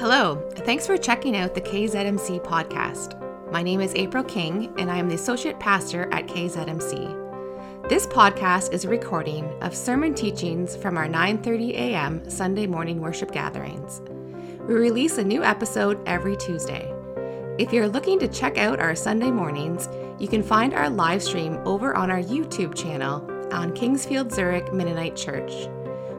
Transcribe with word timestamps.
Hello, 0.00 0.40
thanks 0.56 0.86
for 0.86 0.96
checking 0.96 1.36
out 1.36 1.54
the 1.54 1.60
KZMC 1.60 2.42
podcast. 2.42 3.20
My 3.52 3.62
name 3.62 3.82
is 3.82 3.94
April 3.94 4.24
King, 4.24 4.72
and 4.78 4.90
I 4.90 4.96
am 4.96 5.10
the 5.10 5.14
Associate 5.14 5.60
Pastor 5.60 6.10
at 6.10 6.26
KZMC. 6.26 7.86
This 7.86 8.06
podcast 8.06 8.72
is 8.72 8.86
a 8.86 8.88
recording 8.88 9.44
of 9.60 9.76
sermon 9.76 10.14
teachings 10.14 10.74
from 10.74 10.96
our 10.96 11.06
9:30 11.06 11.72
a.m. 11.72 12.30
Sunday 12.30 12.66
morning 12.66 12.98
worship 12.98 13.30
gatherings. 13.30 14.00
We 14.66 14.72
release 14.72 15.18
a 15.18 15.22
new 15.22 15.44
episode 15.44 16.00
every 16.08 16.38
Tuesday. 16.38 16.90
If 17.58 17.70
you're 17.70 17.86
looking 17.86 18.18
to 18.20 18.28
check 18.28 18.56
out 18.56 18.80
our 18.80 18.94
Sunday 18.94 19.30
mornings, 19.30 19.86
you 20.18 20.28
can 20.28 20.42
find 20.42 20.72
our 20.72 20.88
live 20.88 21.22
stream 21.22 21.60
over 21.66 21.94
on 21.94 22.10
our 22.10 22.22
YouTube 22.22 22.74
channel 22.74 23.16
on 23.52 23.74
Kingsfield 23.74 24.32
Zurich 24.32 24.72
Mennonite 24.72 25.14
Church. 25.14 25.68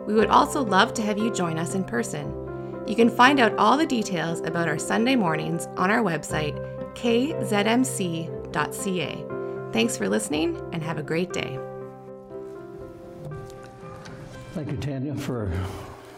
We 0.05 0.13
would 0.13 0.29
also 0.29 0.63
love 0.63 0.93
to 0.93 1.01
have 1.01 1.17
you 1.17 1.33
join 1.33 1.57
us 1.57 1.73
in 1.73 1.83
person. 1.83 2.40
You 2.87 2.95
can 2.95 3.09
find 3.09 3.39
out 3.39 3.55
all 3.57 3.77
the 3.77 3.85
details 3.85 4.41
about 4.41 4.67
our 4.67 4.79
Sunday 4.79 5.15
mornings 5.15 5.67
on 5.77 5.91
our 5.91 6.01
website, 6.01 6.55
kzmc.ca. 6.95 7.81
Thanks 9.71 9.97
for 9.97 10.09
listening 10.09 10.61
and 10.73 10.83
have 10.83 10.97
a 10.97 11.03
great 11.03 11.31
day. 11.31 11.59
Thank 14.53 14.71
you, 14.71 14.77
Tanya, 14.77 15.15
for 15.15 15.51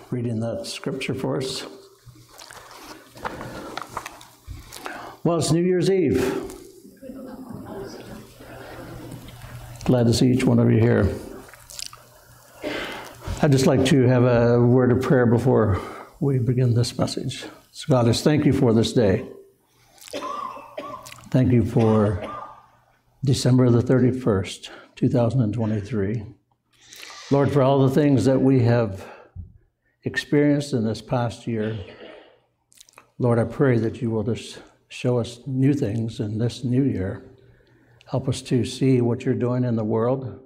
reading 0.09 0.39
that 0.39 0.65
scripture 0.65 1.13
for 1.13 1.37
us. 1.37 1.67
Well, 5.23 5.37
it's 5.37 5.51
New 5.51 5.61
Year's 5.61 5.89
Eve. 5.91 6.19
Glad 9.85 10.07
to 10.07 10.13
see 10.13 10.31
each 10.31 10.45
one 10.45 10.59
of 10.59 10.71
you 10.71 10.79
here. 10.79 11.13
I'd 13.41 13.51
just 13.51 13.67
like 13.67 13.85
to 13.87 14.03
have 14.03 14.23
a 14.23 14.59
word 14.61 14.91
of 14.91 15.01
prayer 15.01 15.25
before 15.25 15.81
we 16.23 16.39
begin 16.39 16.73
this 16.73 16.97
message. 16.97 17.43
So, 17.73 17.85
God, 17.89 18.05
just 18.05 18.23
thank 18.23 18.45
you 18.45 18.53
for 18.53 18.71
this 18.71 18.93
day. 18.93 19.27
Thank 21.31 21.51
you 21.51 21.65
for 21.65 22.25
December 23.25 23.69
the 23.69 23.81
31st, 23.81 24.69
2023. 24.95 26.23
Lord, 27.29 27.51
for 27.51 27.61
all 27.61 27.85
the 27.85 27.93
things 27.93 28.23
that 28.23 28.39
we 28.39 28.61
have 28.61 29.05
experienced 30.05 30.71
in 30.71 30.85
this 30.85 31.01
past 31.01 31.45
year, 31.45 31.77
Lord, 33.19 33.37
I 33.37 33.43
pray 33.43 33.77
that 33.79 34.01
you 34.01 34.09
will 34.09 34.23
just 34.23 34.61
show 34.87 35.19
us 35.19 35.41
new 35.45 35.73
things 35.73 36.21
in 36.21 36.37
this 36.37 36.63
new 36.63 36.83
year. 36.83 37.25
Help 38.05 38.29
us 38.29 38.41
to 38.43 38.63
see 38.63 39.01
what 39.01 39.25
you're 39.25 39.35
doing 39.35 39.65
in 39.65 39.75
the 39.75 39.83
world. 39.83 40.39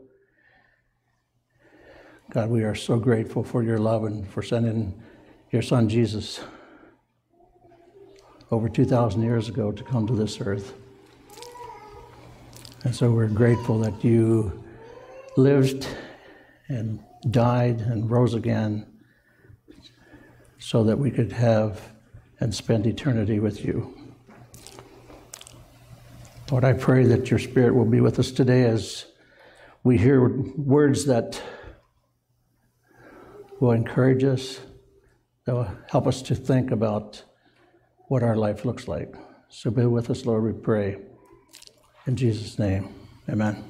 God, 2.31 2.49
we 2.49 2.63
are 2.63 2.73
so 2.73 2.97
grateful 2.97 3.43
for 3.43 3.61
your 3.61 3.77
love 3.77 4.05
and 4.05 4.27
for 4.27 4.41
sending 4.41 5.03
your 5.51 5.61
son 5.61 5.87
Jesus 5.89 6.41
over 8.51 8.69
2,000 8.69 9.21
years 9.21 9.49
ago 9.49 9.71
to 9.71 9.83
come 9.83 10.07
to 10.07 10.13
this 10.13 10.39
earth. 10.41 10.73
And 12.83 12.95
so 12.95 13.11
we're 13.11 13.27
grateful 13.27 13.79
that 13.79 14.03
you 14.03 14.63
lived 15.35 15.87
and 16.67 17.03
died 17.29 17.79
and 17.81 18.09
rose 18.09 18.33
again 18.33 18.85
so 20.59 20.83
that 20.83 20.97
we 20.97 21.11
could 21.11 21.31
have 21.31 21.81
and 22.39 22.53
spend 22.53 22.85
eternity 22.85 23.39
with 23.39 23.65
you. 23.65 23.93
Lord, 26.51 26.63
I 26.63 26.73
pray 26.73 27.03
that 27.05 27.29
your 27.29 27.39
Spirit 27.39 27.75
will 27.75 27.85
be 27.85 27.99
with 27.99 28.19
us 28.19 28.31
today 28.31 28.63
as 28.63 29.05
we 29.83 29.97
hear 29.97 30.29
words 30.55 31.05
that 31.05 31.41
will 33.59 33.71
encourage 33.71 34.23
us, 34.23 34.59
that 35.47 35.55
will 35.55 35.71
help 35.89 36.07
us 36.07 36.21
to 36.21 36.35
think 36.35 36.71
about 36.71 37.23
what 38.09 38.21
our 38.21 38.35
life 38.35 38.65
looks 38.65 38.85
like. 38.85 39.15
So 39.47 39.71
be 39.71 39.85
with 39.85 40.09
us, 40.09 40.25
Lord, 40.25 40.43
we 40.43 40.51
pray. 40.51 40.97
In 42.05 42.17
Jesus' 42.17 42.59
name, 42.59 42.93
amen. 43.29 43.63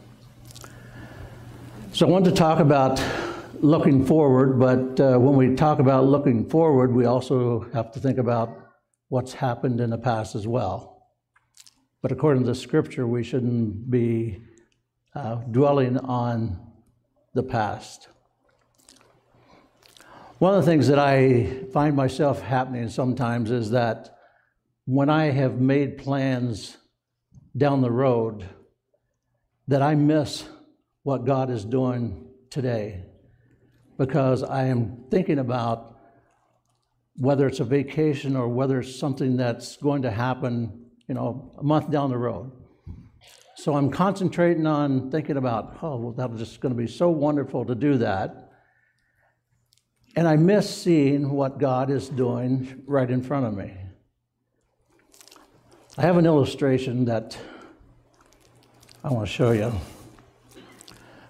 So 1.92 2.08
I 2.08 2.10
want 2.10 2.26
to 2.26 2.32
talk 2.32 2.60
about 2.60 2.99
looking 3.60 4.04
forward, 4.04 4.60
but 4.60 4.99
uh, 4.99 5.20
when 5.20 5.36
we 5.36 5.55
talk 5.55 5.77
about 5.77 6.05
looking 6.05 6.49
forward, 6.49 6.92
we 6.93 7.05
also 7.05 7.70
have 7.73 7.92
to 7.92 7.99
think 7.99 8.17
about 8.17 8.58
what's 9.09 9.33
happened 9.33 9.80
in 9.80 9.92
the 9.92 9.99
past 9.99 10.33
as 10.33 10.48
well. 10.48 11.04
But 12.02 12.11
according 12.11 12.42
to 12.42 12.49
the 12.49 12.55
scripture, 12.55 13.05
we 13.05 13.23
shouldn't 13.23 13.92
be 13.92 14.42
uh, 15.14 15.36
dwelling 15.52 15.99
on 15.99 16.59
the 17.36 17.44
past. 17.44 18.08
One 20.39 20.53
of 20.53 20.64
the 20.64 20.71
things 20.71 20.87
that 20.89 20.99
I 20.99 21.64
find 21.73 21.95
myself 21.95 22.39
happening 22.43 22.89
sometimes 22.89 23.49
is 23.49 23.71
that 23.71 24.20
when 24.86 25.09
I 25.09 25.31
have 25.31 25.59
made 25.59 25.98
plans 25.98 26.77
down 27.58 27.81
the 27.81 27.89
road, 27.89 28.47
that 29.67 29.81
I 29.81 29.95
miss 29.95 30.47
what 31.02 31.26
God 31.26 31.49
is 31.49 31.65
doing 31.65 32.27
today 32.52 33.05
because 33.97 34.43
I 34.43 34.65
am 34.65 35.05
thinking 35.09 35.39
about 35.39 35.97
whether 37.15 37.47
it's 37.47 37.59
a 37.59 37.65
vacation 37.65 38.36
or 38.36 38.47
whether 38.47 38.81
it's 38.81 38.95
something 38.95 39.37
that's 39.37 39.77
going 39.77 40.03
to 40.03 40.11
happen, 40.11 40.86
you 41.08 41.15
know, 41.15 41.52
a 41.58 41.64
month 41.64 41.89
down 41.89 42.11
the 42.11 42.17
road. 42.17 42.52
So 43.55 43.76
I'm 43.76 43.89
concentrating 43.89 44.67
on 44.67 45.09
thinking 45.09 45.37
about, 45.37 45.80
oh, 45.81 45.97
well, 45.97 46.11
that's 46.11 46.37
just 46.37 46.61
going 46.61 46.76
to 46.76 46.80
be 46.80 46.86
so 46.87 47.09
wonderful 47.09 47.65
to 47.65 47.73
do 47.73 47.97
that. 47.97 48.46
And 50.17 50.28
I 50.28 50.36
miss 50.36 50.67
seeing 50.67 51.30
what 51.30 51.60
God 51.60 51.92
is 51.92 52.10
doing 52.10 52.82
right 52.88 53.08
in 53.08 53.22
front 53.22 53.45
of 53.45 53.55
me. 53.55 53.72
I 55.95 56.02
have 56.02 56.17
an 56.17 56.26
illustration 56.26 57.05
that 57.05 57.38
I 59.04 59.14
want 59.14 59.27
to 59.27 59.32
show 59.32 59.52
you. 59.52 59.72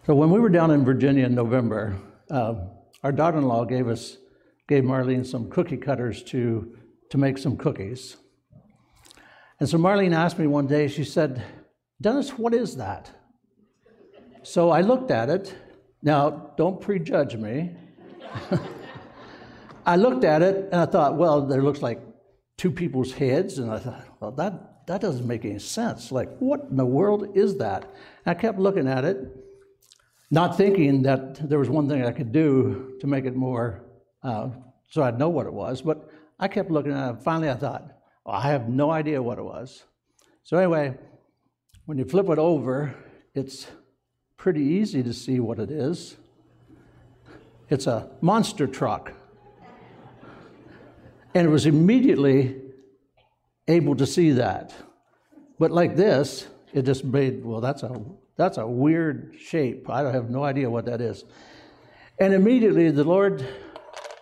So 0.05 0.15
when 0.15 0.31
we 0.31 0.39
were 0.39 0.47
down 0.47 0.71
in 0.71 0.85
Virginia 0.85 1.25
in 1.25 1.35
November, 1.35 1.97
uh, 2.31 2.55
our 3.03 3.11
daughter-in-law 3.11 3.65
gave 3.65 3.89
us 3.89 4.19
gave 4.69 4.85
Marlene 4.85 5.25
some 5.25 5.49
cookie 5.49 5.75
cutters 5.75 6.23
to 6.23 6.77
to 7.09 7.17
make 7.17 7.37
some 7.37 7.57
cookies. 7.57 8.15
And 9.59 9.67
so 9.67 9.77
Marlene 9.77 10.15
asked 10.15 10.39
me 10.39 10.47
one 10.47 10.65
day. 10.65 10.87
She 10.87 11.03
said, 11.03 11.43
"Dennis, 11.99 12.37
what 12.37 12.53
is 12.53 12.77
that?" 12.77 13.11
So 14.43 14.69
I 14.69 14.79
looked 14.79 15.11
at 15.11 15.29
it. 15.29 15.53
Now, 16.01 16.53
don't 16.55 16.79
prejudge 16.79 17.35
me. 17.35 17.75
I 19.87 19.95
looked 19.95 20.25
at 20.25 20.41
it 20.41 20.69
and 20.73 20.81
I 20.81 20.85
thought, 20.85 21.15
well, 21.15 21.45
there 21.45 21.63
looks 21.63 21.81
like 21.81 22.01
two 22.57 22.71
people's 22.71 23.13
heads, 23.13 23.57
and 23.57 23.71
I 23.71 23.79
thought, 23.79 24.05
well, 24.19 24.31
that 24.31 24.85
that 24.87 24.99
doesn't 24.99 25.25
make 25.25 25.45
any 25.45 25.59
sense. 25.59 26.11
Like, 26.11 26.29
what 26.39 26.67
in 26.69 26.75
the 26.75 26.85
world 26.85 27.37
is 27.37 27.57
that? 27.57 27.83
And 28.25 28.35
I 28.37 28.39
kept 28.39 28.59
looking 28.59 28.87
at 28.87 29.05
it, 29.05 29.17
not 30.29 30.57
thinking 30.57 31.03
that 31.03 31.49
there 31.49 31.59
was 31.59 31.69
one 31.69 31.87
thing 31.87 32.03
I 32.05 32.11
could 32.11 32.33
do 32.33 32.97
to 32.99 33.07
make 33.07 33.25
it 33.25 33.35
more 33.35 33.83
uh, 34.23 34.49
so 34.89 35.03
I'd 35.03 35.19
know 35.19 35.29
what 35.29 35.45
it 35.45 35.53
was. 35.53 35.81
But 35.81 36.09
I 36.39 36.47
kept 36.47 36.69
looking 36.69 36.91
at 36.91 37.15
it. 37.15 37.23
Finally, 37.23 37.49
I 37.49 37.55
thought, 37.55 37.85
I 38.25 38.41
have 38.49 38.67
no 38.67 38.91
idea 38.91 39.21
what 39.23 39.37
it 39.37 39.43
was. 39.43 39.83
So 40.43 40.57
anyway, 40.57 40.97
when 41.85 41.97
you 41.97 42.05
flip 42.05 42.29
it 42.29 42.39
over, 42.39 42.93
it's 43.33 43.67
pretty 44.35 44.63
easy 44.63 45.03
to 45.03 45.13
see 45.13 45.39
what 45.39 45.59
it 45.59 45.71
is. 45.71 46.17
It's 47.69 47.87
a 47.87 48.09
monster 48.21 48.67
truck 48.67 49.13
and 51.37 51.51
was 51.51 51.67
immediately 51.67 52.55
able 53.67 53.95
to 53.95 54.07
see 54.07 54.31
that. 54.31 54.73
But 55.59 55.69
like 55.69 55.95
this, 55.95 56.47
it 56.73 56.81
just 56.81 57.05
made, 57.05 57.45
well, 57.45 57.61
that's 57.61 57.83
a, 57.83 58.01
that's 58.37 58.57
a 58.57 58.65
weird 58.65 59.35
shape. 59.39 59.87
I 59.87 60.11
have 60.11 60.31
no 60.31 60.43
idea 60.43 60.67
what 60.67 60.85
that 60.85 60.99
is. 60.99 61.25
And 62.19 62.33
immediately 62.33 62.89
the 62.89 63.03
Lord 63.03 63.47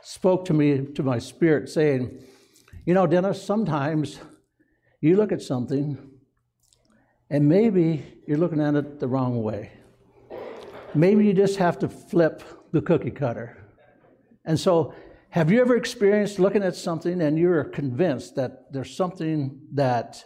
spoke 0.02 0.44
to 0.46 0.54
me, 0.54 0.88
to 0.88 1.04
my 1.04 1.18
spirit, 1.20 1.70
saying, 1.70 2.22
You 2.84 2.94
know, 2.94 3.08
Dennis, 3.08 3.42
sometimes 3.42 4.20
you 5.00 5.16
look 5.16 5.32
at 5.32 5.42
something 5.42 5.98
and 7.30 7.48
maybe 7.48 8.04
you're 8.28 8.38
looking 8.38 8.60
at 8.60 8.76
it 8.76 9.00
the 9.00 9.08
wrong 9.08 9.42
way. 9.42 9.72
Maybe 10.94 11.26
you 11.26 11.34
just 11.34 11.56
have 11.60 11.80
to 11.80 11.88
flip 11.88 12.44
the 12.74 12.82
cookie 12.82 13.12
cutter. 13.12 13.64
And 14.44 14.60
so 14.60 14.94
have 15.36 15.52
you 15.52 15.60
ever 15.60 15.76
experienced 15.76 16.40
looking 16.40 16.64
at 16.64 16.78
something 16.78 17.22
and 17.22 17.38
you're 17.38 17.66
convinced 17.66 18.36
that 18.36 18.72
there's 18.72 18.96
something 18.96 19.60
that 19.74 20.24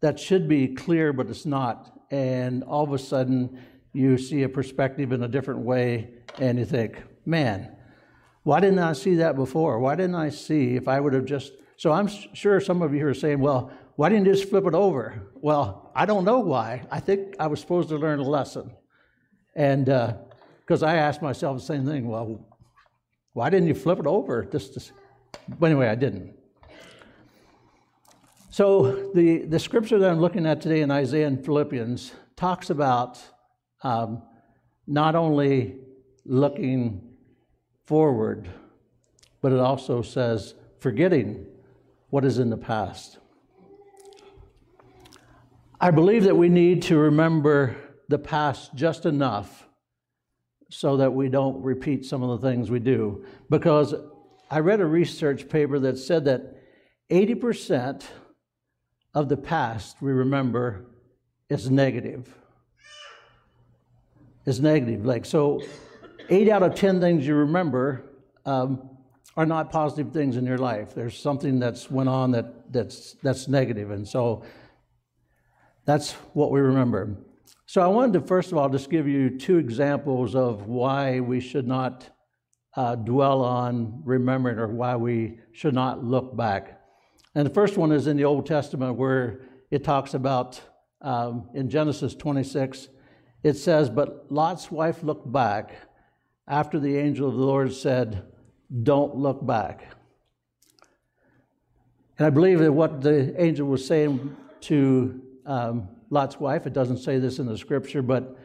that 0.00 0.18
should 0.18 0.48
be 0.48 0.74
clear 0.74 1.12
but 1.12 1.28
it's 1.28 1.46
not 1.46 2.00
and 2.10 2.64
all 2.64 2.82
of 2.82 2.92
a 2.92 2.98
sudden 2.98 3.60
you 3.92 4.18
see 4.18 4.42
a 4.42 4.48
perspective 4.48 5.12
in 5.12 5.22
a 5.22 5.28
different 5.28 5.60
way 5.60 6.14
and 6.38 6.58
you 6.58 6.64
think, 6.64 7.00
"Man, 7.24 7.76
why 8.42 8.58
didn't 8.58 8.80
I 8.80 8.92
see 8.94 9.14
that 9.16 9.36
before? 9.36 9.78
Why 9.78 9.94
didn't 9.94 10.16
I 10.16 10.30
see 10.30 10.74
if 10.74 10.88
I 10.88 10.98
would 10.98 11.12
have 11.12 11.24
just 11.24 11.52
So 11.76 11.92
I'm 11.92 12.08
sure 12.08 12.60
some 12.60 12.82
of 12.82 12.92
you 12.92 13.06
are 13.06 13.14
saying, 13.14 13.38
"Well, 13.38 13.70
why 13.94 14.08
didn't 14.08 14.26
you 14.26 14.32
just 14.32 14.48
flip 14.50 14.66
it 14.66 14.74
over?" 14.74 15.30
Well, 15.40 15.92
I 15.94 16.06
don't 16.06 16.24
know 16.24 16.40
why. 16.40 16.82
I 16.90 16.98
think 16.98 17.36
I 17.38 17.46
was 17.46 17.60
supposed 17.60 17.88
to 17.90 17.98
learn 17.98 18.18
a 18.18 18.28
lesson. 18.28 18.72
And 19.54 19.84
because 19.84 20.82
uh, 20.82 20.86
I 20.86 20.96
asked 20.96 21.22
myself 21.22 21.58
the 21.58 21.64
same 21.64 21.86
thing, 21.86 22.08
well, 22.08 22.51
why 23.32 23.50
didn't 23.50 23.68
you 23.68 23.74
flip 23.74 23.98
it 23.98 24.06
over? 24.06 24.44
Just, 24.44 24.92
but 25.58 25.66
anyway, 25.66 25.88
I 25.88 25.94
didn't. 25.94 26.34
So, 28.50 29.10
the, 29.14 29.38
the 29.46 29.58
scripture 29.58 29.98
that 29.98 30.10
I'm 30.10 30.20
looking 30.20 30.44
at 30.44 30.60
today 30.60 30.82
in 30.82 30.90
Isaiah 30.90 31.26
and 31.26 31.42
Philippians 31.42 32.12
talks 32.36 32.68
about 32.68 33.18
um, 33.82 34.22
not 34.86 35.14
only 35.14 35.76
looking 36.26 37.00
forward, 37.86 38.50
but 39.40 39.52
it 39.52 39.58
also 39.58 40.02
says 40.02 40.54
forgetting 40.78 41.46
what 42.10 42.24
is 42.26 42.38
in 42.38 42.50
the 42.50 42.56
past. 42.58 43.18
I 45.80 45.90
believe 45.90 46.24
that 46.24 46.36
we 46.36 46.48
need 46.48 46.82
to 46.82 46.98
remember 46.98 47.74
the 48.08 48.18
past 48.18 48.74
just 48.74 49.06
enough 49.06 49.66
so 50.72 50.96
that 50.96 51.12
we 51.12 51.28
don't 51.28 51.62
repeat 51.62 52.02
some 52.02 52.22
of 52.22 52.40
the 52.40 52.48
things 52.48 52.70
we 52.70 52.78
do. 52.78 53.26
Because 53.50 53.94
I 54.50 54.60
read 54.60 54.80
a 54.80 54.86
research 54.86 55.50
paper 55.50 55.78
that 55.80 55.98
said 55.98 56.24
that 56.24 56.56
80% 57.10 58.02
of 59.12 59.28
the 59.28 59.36
past 59.36 59.98
we 60.00 60.12
remember 60.12 60.86
is 61.50 61.70
negative. 61.70 62.34
Is 64.46 64.60
negative. 64.60 65.04
Like, 65.04 65.26
so 65.26 65.60
eight 66.30 66.48
out 66.48 66.62
of 66.62 66.74
10 66.74 67.00
things 67.02 67.26
you 67.26 67.34
remember 67.34 68.04
um, 68.46 68.88
are 69.36 69.44
not 69.44 69.70
positive 69.70 70.10
things 70.10 70.38
in 70.38 70.46
your 70.46 70.58
life. 70.58 70.94
There's 70.94 71.18
something 71.18 71.58
that's 71.58 71.90
went 71.90 72.08
on 72.08 72.30
that, 72.30 72.72
that's, 72.72 73.12
that's 73.22 73.46
negative. 73.46 73.90
And 73.90 74.08
so 74.08 74.42
that's 75.84 76.12
what 76.32 76.50
we 76.50 76.60
remember. 76.60 77.14
So 77.72 77.80
I 77.80 77.86
wanted 77.86 78.20
to 78.20 78.26
first 78.26 78.52
of 78.52 78.58
all 78.58 78.68
just 78.68 78.90
give 78.90 79.08
you 79.08 79.38
two 79.38 79.56
examples 79.56 80.34
of 80.34 80.66
why 80.66 81.20
we 81.20 81.40
should 81.40 81.66
not 81.66 82.06
uh, 82.76 82.96
dwell 82.96 83.40
on 83.42 84.02
remembering 84.04 84.58
or 84.58 84.68
why 84.68 84.94
we 84.96 85.38
should 85.52 85.72
not 85.72 86.04
look 86.04 86.36
back. 86.36 86.82
And 87.34 87.46
the 87.46 87.54
first 87.54 87.78
one 87.78 87.90
is 87.90 88.08
in 88.08 88.18
the 88.18 88.26
Old 88.26 88.44
Testament 88.44 88.96
where 88.96 89.40
it 89.70 89.84
talks 89.84 90.12
about 90.12 90.60
um, 91.00 91.48
in 91.54 91.70
Genesis 91.70 92.14
26, 92.14 92.88
it 93.42 93.54
says, 93.54 93.88
But 93.88 94.30
Lot's 94.30 94.70
wife 94.70 95.02
looked 95.02 95.32
back 95.32 95.74
after 96.46 96.78
the 96.78 96.98
angel 96.98 97.30
of 97.30 97.36
the 97.36 97.42
Lord 97.42 97.72
said, 97.72 98.22
Don't 98.82 99.16
look 99.16 99.46
back. 99.46 99.86
And 102.18 102.26
I 102.26 102.28
believe 102.28 102.58
that 102.58 102.70
what 102.70 103.00
the 103.00 103.34
angel 103.42 103.66
was 103.66 103.86
saying 103.86 104.36
to 104.60 105.22
um, 105.46 105.88
Lot's 106.12 106.38
wife, 106.38 106.66
it 106.66 106.74
doesn't 106.74 106.98
say 106.98 107.18
this 107.18 107.38
in 107.38 107.46
the 107.46 107.56
scripture, 107.56 108.02
but 108.02 108.36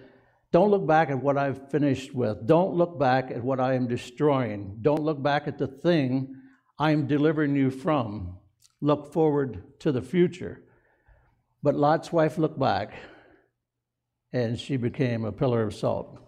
don't 0.53 0.71
look 0.71 0.87
back 0.87 1.09
at 1.09 1.21
what 1.21 1.37
I've 1.37 1.69
finished 1.69 2.15
with. 2.15 2.47
Don't 2.47 2.75
look 2.75 2.97
back 2.97 3.29
at 3.29 3.43
what 3.43 3.59
I 3.59 3.73
am 3.73 3.87
destroying. 3.87 4.77
Don't 4.81 5.03
look 5.03 5.21
back 5.21 5.49
at 5.49 5.57
the 5.57 5.67
thing 5.67 6.33
I 6.79 6.91
am 6.91 7.07
delivering 7.07 7.57
you 7.57 7.69
from. 7.69 8.37
Look 8.79 9.11
forward 9.11 9.63
to 9.79 9.91
the 9.91 10.01
future. 10.01 10.63
But 11.61 11.75
Lot's 11.75 12.13
wife 12.13 12.37
looked 12.37 12.57
back 12.57 12.93
and 14.31 14.57
she 14.57 14.77
became 14.77 15.25
a 15.25 15.33
pillar 15.33 15.63
of 15.63 15.75
salt. 15.75 16.19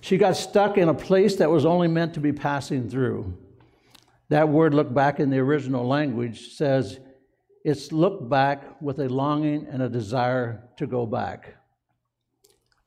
She 0.00 0.18
got 0.18 0.36
stuck 0.36 0.78
in 0.78 0.88
a 0.88 0.94
place 0.94 1.36
that 1.36 1.48
was 1.50 1.64
only 1.64 1.86
meant 1.86 2.14
to 2.14 2.20
be 2.20 2.32
passing 2.32 2.90
through. 2.90 3.38
That 4.30 4.48
word 4.48 4.74
look 4.74 4.92
back 4.92 5.20
in 5.20 5.30
the 5.30 5.38
original 5.38 5.86
language 5.86 6.54
says 6.54 6.98
it's 7.66 7.90
look 7.90 8.28
back 8.28 8.80
with 8.80 9.00
a 9.00 9.08
longing 9.08 9.66
and 9.68 9.82
a 9.82 9.88
desire 9.88 10.62
to 10.76 10.86
go 10.86 11.04
back. 11.04 11.56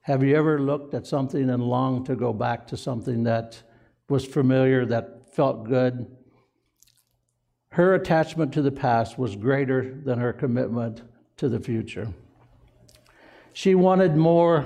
Have 0.04 0.24
you 0.24 0.38
ever 0.38 0.58
looked 0.58 0.94
at 0.94 1.06
something 1.06 1.50
and 1.50 1.62
longed 1.62 2.06
to 2.06 2.16
go 2.16 2.32
back 2.32 2.66
to 2.68 2.78
something 2.78 3.24
that 3.24 3.62
was 4.08 4.26
familiar, 4.26 4.86
that 4.86 5.36
felt 5.36 5.66
good? 5.66 6.08
Her 7.72 7.96
attachment 7.96 8.54
to 8.54 8.62
the 8.62 8.72
past 8.72 9.20
was 9.20 9.36
greater 9.36 10.00
than 10.06 10.18
her 10.18 10.32
commitment 10.32 11.02
to 11.36 11.50
the 11.50 11.60
future. 11.60 12.14
She 13.52 13.76
wanted 13.76 14.16
more 14.16 14.66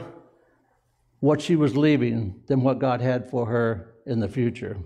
what 1.22 1.42
she 1.42 1.56
was 1.56 1.76
leaving 1.76 2.40
than 2.46 2.62
what 2.62 2.78
God 2.78 3.02
had 3.02 3.32
for 3.32 3.48
her 3.48 3.96
in 4.06 4.20
the 4.20 4.30
future. 4.30 4.78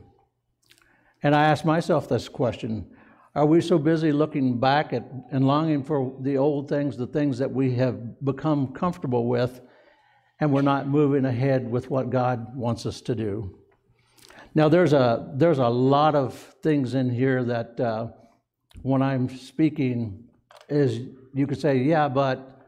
And 1.21 1.35
I 1.35 1.43
asked 1.43 1.65
myself 1.65 2.07
this 2.07 2.29
question 2.29 2.93
Are 3.37 3.45
we 3.45 3.61
so 3.61 3.77
busy 3.77 4.11
looking 4.11 4.59
back 4.59 4.93
at 4.93 5.03
and 5.29 5.45
longing 5.45 5.83
for 5.83 6.11
the 6.21 6.37
old 6.37 6.67
things, 6.67 6.97
the 6.97 7.05
things 7.05 7.37
that 7.37 7.51
we 7.51 7.71
have 7.75 8.25
become 8.25 8.73
comfortable 8.73 9.27
with, 9.27 9.61
and 10.39 10.51
we're 10.51 10.63
not 10.63 10.87
moving 10.87 11.23
ahead 11.23 11.69
with 11.69 11.91
what 11.91 12.09
God 12.09 12.55
wants 12.55 12.87
us 12.87 12.99
to 13.01 13.13
do. 13.13 13.55
Now, 14.55 14.69
there's 14.69 14.91
a, 14.91 15.31
there's 15.35 15.59
a 15.59 15.67
lot 15.67 16.15
of 16.15 16.33
things 16.63 16.95
in 16.95 17.11
here 17.11 17.43
that 17.43 17.79
uh, 17.79 18.07
when 18.81 19.03
I'm 19.03 19.29
speaking, 19.29 20.23
is 20.67 21.01
you 21.35 21.45
could 21.45 21.61
say, 21.61 21.77
yeah, 21.77 22.09
but, 22.09 22.65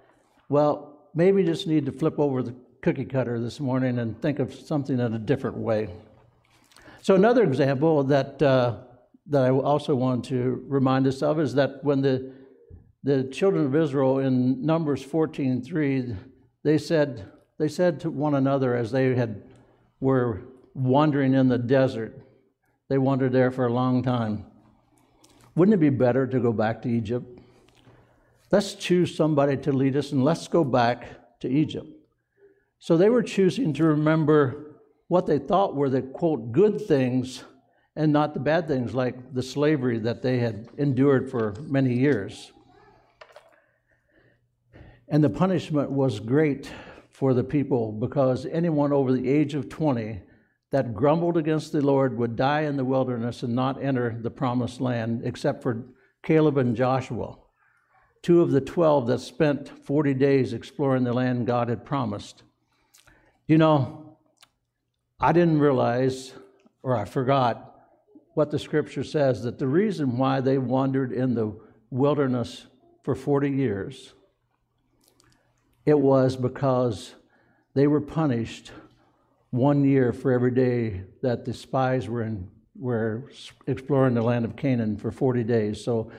well, 0.49 1.09
maybe 1.15 1.43
just 1.43 1.65
need 1.65 1.87
to 1.87 1.91
flip 1.91 2.19
over 2.19 2.43
the 2.43 2.53
cookie 2.83 3.05
cutter 3.05 3.39
this 3.39 3.59
morning 3.59 3.97
and 3.97 4.21
think 4.21 4.37
of 4.37 4.53
something 4.53 4.99
in 4.99 5.15
a 5.15 5.19
different 5.19 5.57
way. 5.57 5.89
So, 7.01 7.15
another 7.15 7.43
example 7.43 8.03
that, 8.03 8.39
uh, 8.39 8.75
that 9.29 9.43
I 9.43 9.51
also 9.51 9.95
want 9.95 10.25
to 10.25 10.63
remind 10.67 11.07
us 11.07 11.21
of 11.21 11.39
is 11.39 11.53
that 11.53 11.83
when 11.83 12.01
the, 12.01 12.31
the 13.03 13.23
children 13.25 13.65
of 13.65 13.75
Israel 13.75 14.19
in 14.19 14.65
Numbers 14.65 15.05
14:3, 15.05 16.17
they 16.63 16.77
said, 16.77 17.31
they 17.57 17.67
said 17.67 17.99
to 18.01 18.09
one 18.09 18.35
another 18.35 18.75
as 18.75 18.91
they 18.91 19.15
had 19.15 19.43
were 19.99 20.41
wandering 20.73 21.33
in 21.33 21.47
the 21.47 21.57
desert, 21.57 22.19
they 22.87 22.97
wandered 22.97 23.31
there 23.31 23.51
for 23.51 23.67
a 23.67 23.73
long 23.73 24.01
time. 24.01 24.45
Wouldn't 25.55 25.75
it 25.75 25.79
be 25.79 25.89
better 25.89 26.25
to 26.25 26.39
go 26.39 26.51
back 26.51 26.81
to 26.83 26.89
Egypt? 26.89 27.39
Let's 28.51 28.73
choose 28.73 29.15
somebody 29.15 29.57
to 29.57 29.71
lead 29.71 29.95
us 29.95 30.11
and 30.11 30.23
let's 30.23 30.47
go 30.47 30.63
back 30.63 31.39
to 31.41 31.49
Egypt. 31.49 31.87
So 32.79 32.97
they 32.97 33.09
were 33.09 33.21
choosing 33.21 33.73
to 33.73 33.83
remember 33.83 34.77
what 35.07 35.27
they 35.27 35.37
thought 35.37 35.75
were 35.75 35.89
the 35.89 36.01
quote 36.01 36.51
good 36.51 36.81
things 36.81 37.43
and 37.99 38.13
not 38.13 38.33
the 38.33 38.39
bad 38.39 38.65
things 38.65 38.95
like 38.95 39.33
the 39.33 39.43
slavery 39.43 39.99
that 39.99 40.21
they 40.21 40.39
had 40.39 40.69
endured 40.77 41.29
for 41.29 41.53
many 41.67 41.93
years. 41.93 42.53
And 45.09 45.21
the 45.21 45.29
punishment 45.29 45.91
was 45.91 46.21
great 46.21 46.71
for 47.09 47.33
the 47.33 47.43
people 47.43 47.91
because 47.91 48.45
anyone 48.45 48.93
over 48.93 49.11
the 49.11 49.27
age 49.27 49.53
of 49.53 49.67
20 49.67 50.21
that 50.71 50.93
grumbled 50.93 51.35
against 51.35 51.73
the 51.73 51.81
Lord 51.81 52.17
would 52.17 52.37
die 52.37 52.61
in 52.61 52.77
the 52.77 52.85
wilderness 52.85 53.43
and 53.43 53.53
not 53.53 53.83
enter 53.83 54.17
the 54.17 54.31
promised 54.31 54.79
land, 54.79 55.23
except 55.25 55.61
for 55.61 55.83
Caleb 56.23 56.57
and 56.57 56.77
Joshua, 56.77 57.35
two 58.21 58.41
of 58.41 58.51
the 58.51 58.61
12 58.61 59.07
that 59.07 59.19
spent 59.19 59.67
40 59.67 60.13
days 60.13 60.53
exploring 60.53 61.03
the 61.03 61.11
land 61.11 61.47
God 61.47 61.67
had 61.67 61.83
promised. 61.83 62.43
You 63.45 63.57
know, 63.57 64.17
I 65.19 65.33
didn't 65.33 65.59
realize, 65.59 66.31
or 66.81 66.95
I 66.95 67.03
forgot, 67.03 67.68
what 68.39 68.51
the 68.51 68.57
scripture 68.57 69.03
says 69.03 69.43
that 69.43 69.59
the 69.59 69.67
reason 69.67 70.17
why 70.17 70.39
they 70.39 70.57
wandered 70.57 71.11
in 71.11 71.35
the 71.35 71.53
wilderness 71.89 72.67
for 73.03 73.13
40 73.13 73.49
years 73.49 74.13
it 75.85 75.99
was 75.99 76.37
because 76.37 77.15
they 77.73 77.85
were 77.85 77.99
punished 77.99 78.71
one 79.49 79.83
year 79.83 80.13
for 80.13 80.31
every 80.31 80.51
day 80.51 81.01
that 81.21 81.43
the 81.43 81.53
spies 81.53 82.07
were 82.07 82.23
in 82.23 82.49
were 82.77 83.29
exploring 83.67 84.13
the 84.13 84.21
land 84.21 84.45
of 84.45 84.55
Canaan 84.55 84.95
for 84.95 85.11
40 85.11 85.43
days. 85.43 85.83
So, 85.83 86.09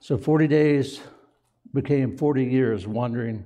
so 0.00 0.16
40 0.16 0.46
days 0.46 1.02
became 1.74 2.16
40 2.16 2.46
years 2.46 2.86
wandering 2.86 3.44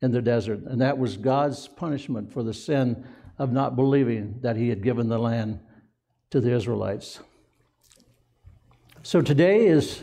in 0.00 0.12
the 0.12 0.22
desert, 0.22 0.60
and 0.60 0.80
that 0.80 0.96
was 0.96 1.16
God's 1.16 1.66
punishment 1.66 2.32
for 2.32 2.44
the 2.44 2.54
sin 2.54 3.04
of 3.36 3.50
not 3.50 3.74
believing 3.74 4.38
that 4.42 4.54
He 4.54 4.68
had 4.68 4.80
given 4.80 5.08
the 5.08 5.18
land 5.18 5.58
to 6.30 6.40
the 6.40 6.52
Israelites. 6.52 7.18
So 9.06 9.20
today 9.20 9.66
is 9.66 10.02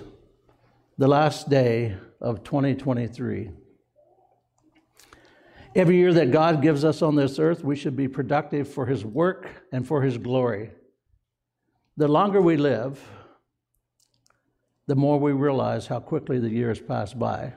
the 0.99 1.07
last 1.07 1.49
day 1.49 1.97
of 2.21 2.43
2023. 2.43 3.49
Every 5.73 5.95
year 5.95 6.13
that 6.13 6.31
God 6.31 6.61
gives 6.61 6.85
us 6.85 7.01
on 7.01 7.15
this 7.15 7.39
earth, 7.39 7.63
we 7.63 7.75
should 7.75 7.95
be 7.95 8.07
productive 8.07 8.71
for 8.71 8.85
His 8.85 9.03
work 9.03 9.49
and 9.71 9.87
for 9.87 10.03
His 10.03 10.19
glory. 10.19 10.69
The 11.97 12.07
longer 12.07 12.43
we 12.43 12.57
live, 12.57 13.03
the 14.85 14.95
more 14.95 15.19
we 15.19 15.31
realize 15.31 15.87
how 15.87 15.99
quickly 15.99 16.37
the 16.37 16.51
years 16.51 16.79
pass 16.79 17.11
by. 17.11 17.53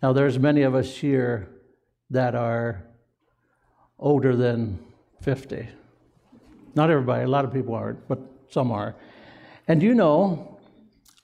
Now, 0.00 0.12
there's 0.12 0.38
many 0.38 0.62
of 0.62 0.76
us 0.76 0.96
here 0.96 1.48
that 2.10 2.36
are 2.36 2.84
older 3.98 4.36
than 4.36 4.78
50. 5.22 5.66
Not 6.76 6.88
everybody, 6.88 7.24
a 7.24 7.28
lot 7.28 7.44
of 7.44 7.52
people 7.52 7.74
aren't, 7.74 8.06
but 8.06 8.20
some 8.48 8.70
are. 8.70 8.94
And 9.68 9.82
you 9.82 9.94
know, 9.94 10.58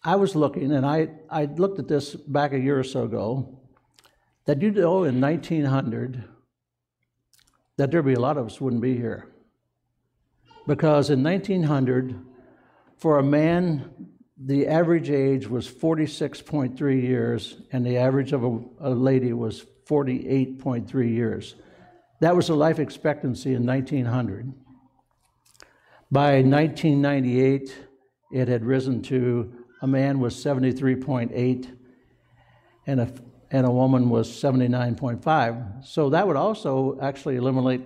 I 0.05 0.17
was 0.17 0.37
looking, 0.37 0.71
and 0.71 0.85
I, 0.85 1.09
I 1.31 1.47
looked 1.47 1.79
at 1.79 1.89
this 1.89 2.15
back 2.15 2.53
a 2.53 2.59
year 2.59 2.79
or 2.79 2.85
so 2.85 3.05
ago, 3.05 3.59
that 4.45 4.61
you 4.61 4.71
know 4.71 5.05
in 5.05 5.21
1900 5.21 6.25
that 7.79 7.91
there'd 7.91 8.05
be 8.05 8.13
a 8.13 8.21
lot 8.21 8.37
of 8.37 8.47
us 8.47 8.61
wouldn't 8.61 8.83
be 8.83 8.95
here. 8.95 9.33
Because 10.67 11.09
in 11.09 11.23
1900, 11.23 12.21
for 12.99 13.19
a 13.19 13.23
man 13.23 13.91
the 14.37 14.67
average 14.67 15.11
age 15.11 15.49
was 15.49 15.71
46.3 15.71 17.03
years, 17.03 17.63
and 17.73 17.87
the 17.87 17.97
average 17.97 18.33
of 18.33 18.45
a, 18.45 18.61
a 18.81 18.91
lady 18.91 19.33
was 19.33 19.65
48.3 19.89 21.11
years. 21.11 21.55
That 22.21 22.35
was 22.35 22.49
the 22.49 22.57
life 22.57 22.79
expectancy 22.79 23.55
in 23.55 23.65
1900. 23.65 24.53
By 26.11 26.43
1998, 26.43 27.77
it 28.33 28.49
had 28.49 28.65
risen 28.65 29.03
to 29.03 29.53
a 29.83 29.87
man 29.87 30.19
was 30.19 30.35
73.8 30.35 31.77
and 32.87 33.01
a, 33.01 33.13
and 33.51 33.67
a 33.67 33.71
woman 33.71 34.09
was 34.09 34.29
79.5. 34.29 35.85
So 35.85 36.11
that 36.11 36.27
would 36.27 36.37
also 36.37 36.99
actually 37.01 37.37
eliminate 37.37 37.83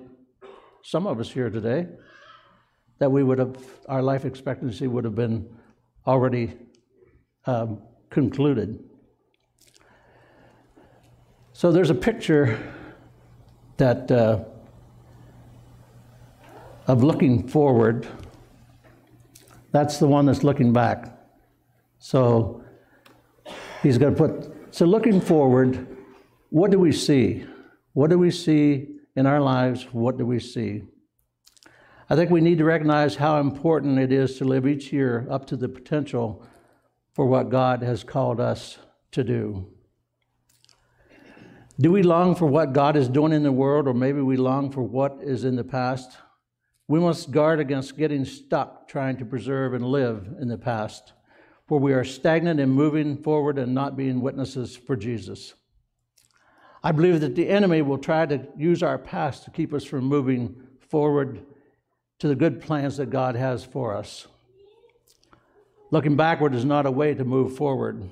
some 0.83 1.07
of 1.07 1.21
us 1.21 1.31
here 1.31 1.51
today, 1.51 1.87
that 2.99 3.11
we 3.11 3.23
would 3.23 3.39
have, 3.39 3.57
our 3.89 4.03
life 4.03 4.25
expectancy 4.25 4.87
would 4.87 5.05
have 5.05 5.15
been 5.15 5.49
already 6.07 6.57
um, 7.47 7.83
concluded. 8.11 8.83
So 11.53 11.73
there's 11.73 11.91
a 11.91 11.95
picture 11.95 12.59
that 13.77 14.11
uh, 14.11 14.45
of 16.87 17.03
looking 17.03 17.47
forward. 17.47 18.07
That's 19.71 19.99
the 19.99 20.07
one 20.07 20.27
that's 20.27 20.43
looking 20.43 20.73
back. 20.73 21.19
So 21.99 22.65
he's 23.83 23.99
going 23.99 24.15
to 24.15 24.19
put, 24.19 24.75
so 24.75 24.87
looking 24.87 25.21
forward, 25.21 25.97
what 26.51 26.71
do 26.71 26.79
we 26.79 26.93
see? 26.93 27.45
What 27.93 28.11
do 28.11 28.19
we 28.19 28.31
see 28.31 28.89
in 29.17 29.27
our 29.27 29.41
lives? 29.41 29.85
What 29.93 30.17
do 30.17 30.25
we 30.25 30.39
see? 30.39 30.83
I 32.11 32.17
think 32.17 32.31
we 32.31 32.41
need 32.41 32.59
to 32.59 32.65
recognize 32.65 33.17
how 33.17 33.39
important 33.39 33.99
it 33.99 34.13
is 34.13 34.39
to 34.39 34.45
live 34.45 34.67
each 34.67 34.93
year 34.93 35.27
up 35.31 35.47
to 35.49 35.57
the 35.57 35.69
potential 35.69 36.43
for 37.13 37.27
what 37.27 37.51
God 37.51 37.83
has 37.83 38.05
called 38.05 38.41
us 38.41 38.79
to 39.11 39.23
do. 39.23 39.67
Do 41.81 41.93
we 41.93 42.03
long 42.03 42.35
for 42.35 42.47
what 42.47 42.73
God 42.73 42.97
is 42.97 43.09
doing 43.09 43.33
in 43.33 43.43
the 43.43 43.53
world, 43.53 43.87
or 43.87 43.95
maybe 43.95 44.21
we 44.21 44.37
long 44.37 44.71
for 44.71 44.83
what 44.83 45.19
is 45.23 45.45
in 45.45 45.57
the 45.57 45.65
past? 45.65 46.17
We 46.89 46.99
must 46.99 47.31
guard 47.31 47.61
against 47.61 47.99
getting 47.99 48.25
stuck 48.25 48.89
trying 48.89 49.19
to 49.19 49.27
preserve 49.27 49.75
and 49.75 49.85
live 49.85 50.27
in 50.41 50.49
the 50.49 50.57
past, 50.57 51.13
for 51.67 51.79
we 51.79 51.93
are 51.93 52.03
stagnant 52.03 52.59
in 52.59 52.71
moving 52.71 53.19
forward 53.19 53.59
and 53.59 53.75
not 53.75 53.97
being 53.97 54.23
witnesses 54.23 54.75
for 54.75 54.97
Jesus. 54.97 55.53
I 56.83 56.93
believe 56.93 57.21
that 57.21 57.35
the 57.35 57.49
enemy 57.49 57.83
will 57.83 57.99
try 57.99 58.25
to 58.25 58.47
use 58.57 58.83
our 58.83 58.97
past 58.97 59.45
to 59.45 59.51
keep 59.51 59.75
us 59.75 59.85
from 59.85 60.05
moving 60.05 60.63
forward 60.81 61.45
to 62.21 62.29
the 62.29 62.35
good 62.35 62.63
plans 62.63 62.97
that 62.97 63.11
God 63.11 63.37
has 63.37 63.65
for 63.65 63.95
us. 63.95 64.27
Looking 65.91 66.17
backward 66.17 66.55
is 66.55 66.65
not 66.65 66.87
a 66.87 66.91
way 66.91 67.15
to 67.15 67.25
move 67.25 67.57
forward. 67.57 68.09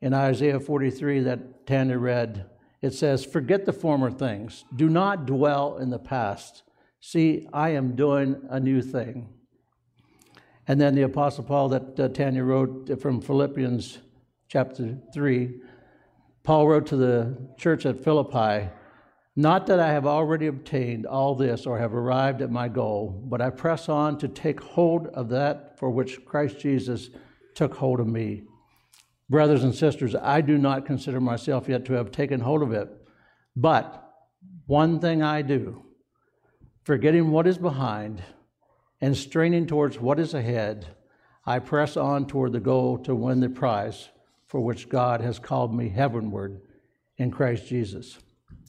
In 0.00 0.14
Isaiah 0.14 0.60
43, 0.60 1.20
that 1.20 1.66
Tanya 1.66 1.98
read, 1.98 2.46
it 2.80 2.94
says, 2.94 3.24
Forget 3.24 3.66
the 3.66 3.72
former 3.72 4.10
things. 4.10 4.64
Do 4.74 4.88
not 4.88 5.26
dwell 5.26 5.78
in 5.78 5.90
the 5.90 5.98
past. 5.98 6.62
See, 7.00 7.46
I 7.52 7.70
am 7.70 7.94
doing 7.94 8.36
a 8.48 8.58
new 8.58 8.82
thing. 8.82 9.28
And 10.68 10.80
then 10.80 10.94
the 10.94 11.02
Apostle 11.02 11.44
Paul 11.44 11.68
that 11.68 12.00
uh, 12.00 12.08
Tanya 12.08 12.42
wrote 12.42 13.00
from 13.00 13.20
Philippians 13.20 13.98
chapter 14.48 14.98
3, 15.14 15.60
Paul 16.42 16.68
wrote 16.68 16.86
to 16.86 16.96
the 16.96 17.36
church 17.56 17.86
at 17.86 18.02
Philippi, 18.02 18.68
Not 19.36 19.66
that 19.66 19.78
I 19.78 19.92
have 19.92 20.06
already 20.06 20.48
obtained 20.48 21.06
all 21.06 21.34
this 21.34 21.66
or 21.66 21.78
have 21.78 21.94
arrived 21.94 22.42
at 22.42 22.50
my 22.50 22.68
goal, 22.68 23.22
but 23.26 23.40
I 23.40 23.50
press 23.50 23.88
on 23.88 24.18
to 24.18 24.28
take 24.28 24.60
hold 24.60 25.06
of 25.08 25.28
that 25.28 25.78
for 25.78 25.90
which 25.90 26.24
Christ 26.24 26.58
Jesus 26.58 27.10
took 27.54 27.74
hold 27.74 28.00
of 28.00 28.08
me. 28.08 28.42
Brothers 29.28 29.64
and 29.64 29.74
sisters, 29.74 30.14
I 30.14 30.40
do 30.40 30.58
not 30.58 30.86
consider 30.86 31.20
myself 31.20 31.68
yet 31.68 31.84
to 31.86 31.94
have 31.94 32.10
taken 32.10 32.40
hold 32.40 32.62
of 32.62 32.72
it, 32.72 32.88
but 33.54 34.02
one 34.66 35.00
thing 35.00 35.22
I 35.22 35.42
do 35.42 35.85
Forgetting 36.86 37.32
what 37.32 37.48
is 37.48 37.58
behind 37.58 38.22
and 39.00 39.16
straining 39.16 39.66
towards 39.66 39.98
what 39.98 40.20
is 40.20 40.34
ahead, 40.34 40.86
I 41.44 41.58
press 41.58 41.96
on 41.96 42.28
toward 42.28 42.52
the 42.52 42.60
goal 42.60 42.98
to 42.98 43.12
win 43.12 43.40
the 43.40 43.48
prize 43.48 44.08
for 44.46 44.60
which 44.60 44.88
God 44.88 45.20
has 45.20 45.40
called 45.40 45.74
me 45.74 45.88
heavenward 45.88 46.60
in 47.18 47.32
Christ 47.32 47.66
Jesus. 47.66 48.16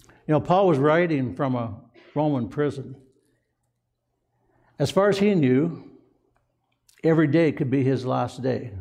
You 0.01 0.31
know, 0.31 0.41
Paul 0.41 0.65
was 0.67 0.79
writing 0.79 1.36
from 1.36 1.53
a 1.53 1.75
Roman 2.15 2.50
prison. 2.50 2.95
As 4.79 4.89
far 4.89 5.09
as 5.09 5.19
he 5.19 5.36
knew, 5.36 5.88
every 7.03 7.27
day 7.27 7.51
could 7.51 7.69
be 7.69 7.83
his 7.83 8.03
last 8.03 8.41
day. 8.41 8.71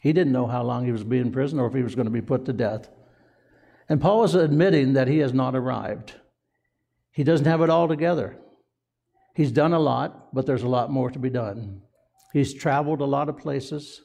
He 0.00 0.14
didn't 0.14 0.32
know 0.32 0.46
how 0.46 0.62
long 0.62 0.86
he 0.86 0.92
was 0.92 1.04
being 1.04 1.26
in 1.26 1.32
prison 1.32 1.60
or 1.60 1.66
if 1.66 1.74
he 1.74 1.82
was 1.82 1.94
going 1.94 2.06
to 2.06 2.10
be 2.10 2.22
put 2.22 2.46
to 2.46 2.54
death. 2.54 2.88
And 3.90 4.00
Paul 4.00 4.24
is 4.24 4.34
admitting 4.34 4.94
that 4.94 5.08
he 5.08 5.18
has 5.18 5.34
not 5.34 5.54
arrived. 5.54 6.14
He 7.10 7.22
doesn't 7.22 7.44
have 7.44 7.60
it 7.60 7.68
all 7.68 7.86
together. 7.86 8.38
He's 9.34 9.52
done 9.52 9.72
a 9.72 9.78
lot, 9.78 10.34
but 10.34 10.46
there's 10.46 10.62
a 10.62 10.68
lot 10.68 10.90
more 10.90 11.10
to 11.10 11.18
be 11.18 11.30
done. 11.30 11.82
He's 12.32 12.54
traveled 12.54 13.00
a 13.00 13.06
lot 13.06 13.28
of 13.28 13.38
places, 13.38 14.02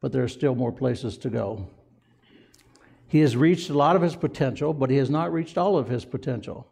but 0.00 0.12
there 0.12 0.22
are 0.22 0.28
still 0.28 0.54
more 0.54 0.72
places 0.72 1.16
to 1.18 1.30
go. 1.30 1.68
He 3.08 3.20
has 3.20 3.36
reached 3.36 3.70
a 3.70 3.74
lot 3.74 3.96
of 3.96 4.02
his 4.02 4.16
potential, 4.16 4.74
but 4.74 4.90
he 4.90 4.96
has 4.96 5.10
not 5.10 5.32
reached 5.32 5.56
all 5.56 5.78
of 5.78 5.88
his 5.88 6.04
potential. 6.04 6.66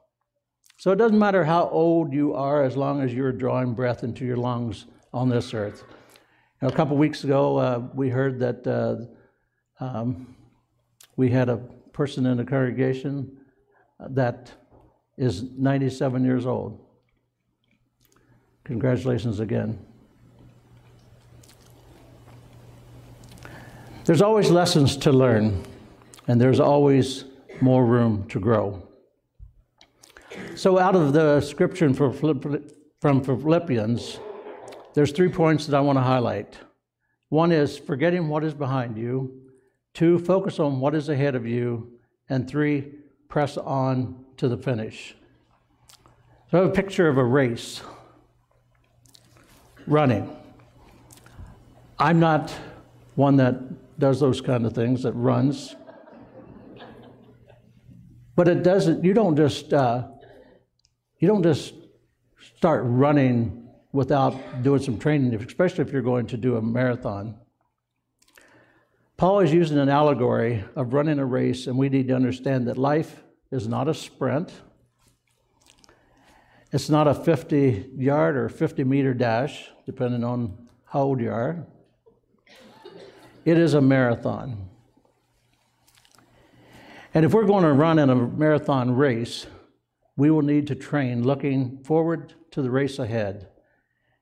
So 0.77 0.91
it 0.91 0.97
doesn't 0.97 1.19
matter 1.19 1.45
how 1.45 1.69
old 1.69 2.13
you 2.13 2.35
are 2.35 2.65
as 2.65 2.77
long 2.77 3.01
as 3.01 3.15
you're 3.15 3.33
drawing 3.33 3.75
breath 3.75 4.03
into 4.03 4.25
your 4.25 4.37
lungs 4.37 4.87
on 5.13 5.29
this 5.29 5.55
earth. 5.55 5.85
A 6.63 6.73
couple 6.73 6.97
weeks 6.97 7.25
ago, 7.25 7.57
uh, 7.59 7.83
we 7.95 8.09
heard 8.09 8.41
that 8.41 8.67
uh, 8.67 9.85
um, 9.85 10.35
we 11.17 11.31
had 11.31 11.49
a 11.49 11.59
person 11.93 12.27
in 12.27 12.37
the 12.37 12.45
congregation 12.45 13.39
that 14.11 14.51
is 15.17 15.45
97 15.57 16.25
years 16.25 16.47
old. 16.47 16.85
Congratulations 18.65 19.41
again. 19.41 19.79
There's 24.07 24.23
always 24.23 24.51
lessons 24.51 24.97
to 24.99 25.13
learn, 25.13 25.65
and 26.29 26.41
there's 26.41 26.61
always 26.61 27.25
more 27.61 27.85
room 27.85 28.27
to 28.29 28.41
grow. 28.41 28.83
So, 30.57 30.79
out 30.79 30.97
of 30.97 31.13
the 31.13 31.41
scripture 31.41 31.93
from 31.93 33.23
Philippians, 33.23 34.19
there's 34.95 35.13
three 35.13 35.29
points 35.29 35.67
that 35.67 35.77
I 35.77 35.81
want 35.81 35.99
to 35.99 36.03
highlight. 36.03 36.59
One 37.29 37.53
is 37.53 37.77
forgetting 37.77 38.29
what 38.29 38.45
is 38.45 38.55
behind 38.55 38.97
you, 38.97 39.43
two, 39.93 40.19
focus 40.19 40.59
on 40.59 40.81
what 40.81 40.95
is 40.95 41.09
ahead 41.09 41.35
of 41.35 41.47
you, 41.47 41.99
and 42.29 42.49
three, 42.49 42.93
press 43.29 43.57
on 43.57 44.25
to 44.39 44.49
the 44.49 44.57
finish. 44.57 45.17
So, 46.51 46.59
I 46.59 46.61
have 46.63 46.71
a 46.71 46.73
picture 46.73 47.09
of 47.09 47.19
a 47.19 47.25
race 47.25 47.83
running. 49.87 50.35
I'm 51.99 52.21
not 52.21 52.55
one 53.15 53.37
that 53.37 53.99
does 53.99 54.21
those 54.21 54.41
kind 54.41 54.67
of 54.67 54.75
things, 54.75 55.03
that 55.05 55.13
runs. 55.13 55.77
But 58.37 58.49
it 58.49 58.63
doesn't, 58.63 59.05
you 59.05 59.15
don't 59.15 59.37
just, 59.37 59.73
uh, 59.73 60.09
you 61.19 61.29
don't 61.29 61.43
just 61.43 61.75
start 62.57 62.83
running 62.85 63.69
without 63.93 64.63
doing 64.63 64.83
some 64.83 64.99
training, 64.99 65.35
especially 65.35 65.85
if 65.85 65.93
you're 65.93 66.03
going 66.03 66.27
to 66.27 66.37
do 66.37 66.57
a 66.57 66.63
marathon. 66.63 67.37
Paul 69.17 69.41
is 69.41 69.53
using 69.53 69.79
an 69.79 69.89
allegory 69.89 70.65
of 70.75 70.93
running 70.93 71.21
a 71.21 71.25
race, 71.25 71.69
and 71.69 71.79
we 71.79 71.89
need 71.89 72.09
to 72.09 72.17
understand 72.17 72.67
that 72.67 72.77
life 72.77 73.23
is 73.53 73.69
not 73.69 73.89
a 73.89 73.95
sprint. 73.95 74.53
It's 76.73 76.91
not 76.91 77.07
a 77.07 77.15
50 77.15 77.91
yard 77.97 78.37
or 78.37 78.49
50 78.49 78.83
meter 78.83 79.15
dash, 79.15 79.71
depending 79.87 80.25
on 80.25 80.57
how 80.85 81.03
old 81.03 81.21
you 81.21 81.31
are. 81.31 81.67
It 83.45 83.59
is 83.59 83.75
a 83.75 83.81
marathon. 83.81 84.69
And 87.13 87.25
if 87.25 87.33
we're 87.33 87.45
going 87.45 87.65
to 87.65 87.73
run 87.73 87.99
in 87.99 88.11
a 88.11 88.15
marathon 88.15 88.97
race, 88.97 89.47
we 90.17 90.31
will 90.31 90.43
need 90.43 90.67
to 90.69 90.75
train 90.75 91.23
looking 91.25 91.79
forward 91.85 92.35
to 92.53 92.63
the 92.63 92.71
race 92.71 92.99
ahead, 92.99 93.49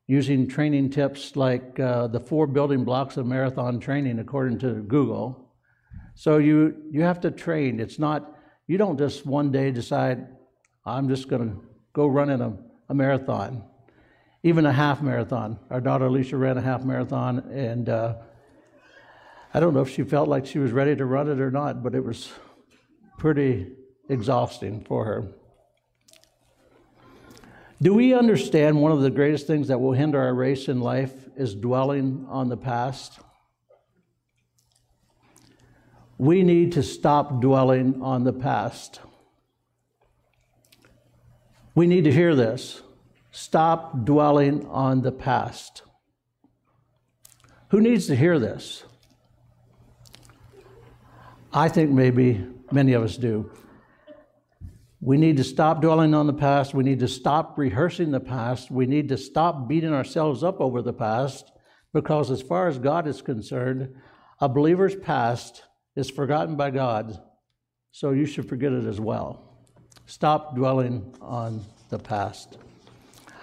using 0.07 0.49
training 0.49 0.91
tips 0.91 1.37
like 1.37 1.79
uh, 1.79 2.07
the 2.09 2.21
four 2.21 2.47
building 2.47 2.85
blocks 2.85 3.17
of 3.17 3.27
marathon 3.27 3.79
training, 3.79 4.19
according 4.19 4.59
to 4.59 4.83
Google. 4.83 5.53
So 6.15 6.39
you, 6.39 6.83
you 6.91 7.03
have 7.03 7.21
to 7.21 7.31
train. 7.31 7.81
It's 7.81 7.99
not, 7.99 8.37
you 8.67 8.77
don't 8.77 8.99
just 8.99 9.25
one 9.25 9.53
day 9.53 9.71
decide, 9.71 10.27
I'm 10.85 11.09
just 11.09 11.29
going 11.29 11.51
to 11.51 11.57
go 11.93 12.07
running 12.07 12.41
a, 12.41 12.57
a 12.89 12.95
marathon, 12.95 13.65
even 14.43 14.67
a 14.67 14.73
half 14.73 15.03
marathon. 15.03 15.59
Our 15.71 15.81
daughter 15.81 16.07
Alicia 16.07 16.37
ran 16.37 16.59
a 16.59 16.61
half 16.61 16.85
marathon, 16.85 17.39
and 17.51 17.89
uh, 17.89 18.17
I 19.55 19.61
don't 19.61 19.75
know 19.75 19.81
if 19.81 19.91
she 19.91 20.03
felt 20.03 20.29
like 20.29 20.47
she 20.47 20.59
was 20.59 20.73
ready 20.73 20.97
to 20.97 21.05
run 21.05 21.29
it 21.29 21.41
or 21.41 21.51
not, 21.51 21.83
but 21.83 21.95
it 21.95 22.05
was 22.05 22.33
pretty 23.19 23.73
exhausting 24.09 24.85
for 24.85 25.05
her. 25.05 25.25
Do 27.81 27.95
we 27.95 28.15
understand 28.15 28.81
one 28.81 28.93
of 28.93 29.01
the 29.01 29.11
greatest 29.11 29.47
things 29.47 29.69
that 29.69 29.81
will 29.81 29.93
hinder 29.93 30.21
our 30.21 30.35
race 30.35 30.69
in 30.69 30.81
life 30.81 31.13
is 31.37 31.55
dwelling 31.55 32.27
on 32.29 32.49
the 32.49 32.57
past? 32.57 33.19
we 36.23 36.45
need 36.45 36.71
to 36.71 36.85
stop 36.85 37.41
dwelling 37.41 38.01
on 38.01 38.23
the 38.23 38.33
past. 38.33 39.01
We 41.75 41.89
need 41.89 42.05
to 42.05 42.13
hear 42.13 42.37
this. 42.37 42.81
Stop 43.33 44.05
dwelling 44.05 44.67
on 44.67 45.01
the 45.01 45.11
past. 45.11 45.83
Who 47.71 47.81
needs 47.81 48.07
to 48.09 48.15
hear 48.15 48.39
this? 48.39 48.85
I 51.51 51.71
think 51.71 51.91
maybe 51.91 52.47
many 52.71 52.93
of 52.93 53.03
us 53.03 53.17
do. 53.17 53.51
We 55.01 55.17
need 55.17 55.39
to 55.39 55.45
stop 55.45 55.81
dwelling 55.81 56.13
on 56.13 56.27
the 56.27 56.35
past. 56.35 56.75
We 56.75 56.85
need 56.85 57.01
to 57.01 57.09
stop 57.09 57.57
rehearsing 57.57 58.11
the 58.11 58.21
past. 58.21 58.71
We 58.71 58.85
need 58.85 59.09
to 59.09 59.17
stop 59.17 59.67
beating 59.67 59.95
ourselves 59.95 60.45
up 60.45 60.61
over 60.61 60.83
the 60.83 60.93
past 60.93 61.51
because, 61.95 62.31
as 62.31 62.43
far 62.43 62.69
as 62.69 62.79
God 62.79 63.07
is 63.07 63.23
concerned, 63.23 63.95
a 64.41 64.49
believer's 64.49 64.95
past 64.95 65.63
is 65.97 66.11
forgotten 66.11 66.57
by 66.57 66.71
God, 66.71 67.19
so 67.93 68.11
you 68.11 68.27
should 68.27 68.47
forget 68.47 68.73
it 68.73 68.85
as 68.85 69.01
well. 69.01 69.57
Stop 70.05 70.55
dwelling 70.55 71.15
on 71.23 71.65
the 71.89 71.99
past. 71.99 72.59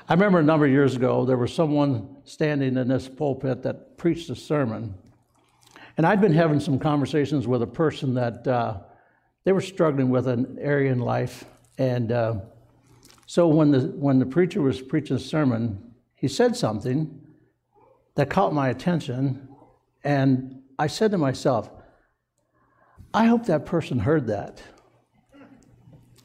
I 0.09 0.13
remember 0.13 0.39
a 0.39 0.43
number 0.43 0.65
of 0.65 0.71
years 0.71 0.95
ago, 0.95 1.23
there 1.23 1.37
was 1.37 1.53
someone 1.53 2.17
standing 2.23 2.77
in 2.77 2.87
this 2.87 3.07
pulpit 3.07 3.61
that 3.61 3.95
preached 3.95 4.31
a 4.31 4.35
sermon. 4.35 4.95
And 5.97 6.07
I'd 6.07 6.19
been 6.19 6.33
having 6.33 6.59
some 6.59 6.79
conversations 6.79 7.45
with 7.45 7.61
a 7.61 7.67
person 7.67 8.15
that 8.15 8.47
uh, 8.47 8.79
they 9.43 9.51
were 9.51 9.61
struggling 9.61 10.09
with 10.09 10.27
an 10.27 10.57
area 10.59 10.91
in 10.91 10.97
life. 10.97 11.45
And 11.77 12.11
uh, 12.11 12.39
so 13.27 13.49
when 13.49 13.69
the, 13.69 13.81
when 13.81 14.17
the 14.17 14.25
preacher 14.25 14.63
was 14.63 14.81
preaching 14.81 15.15
a 15.15 15.19
sermon, 15.19 15.93
he 16.15 16.27
said 16.27 16.55
something 16.55 17.21
that 18.15 18.31
caught 18.31 18.51
my 18.51 18.69
attention. 18.69 19.47
And 20.03 20.63
I 20.79 20.87
said 20.87 21.11
to 21.11 21.19
myself, 21.19 21.69
I 23.13 23.25
hope 23.25 23.45
that 23.45 23.67
person 23.67 23.99
heard 23.99 24.25
that. 24.25 24.59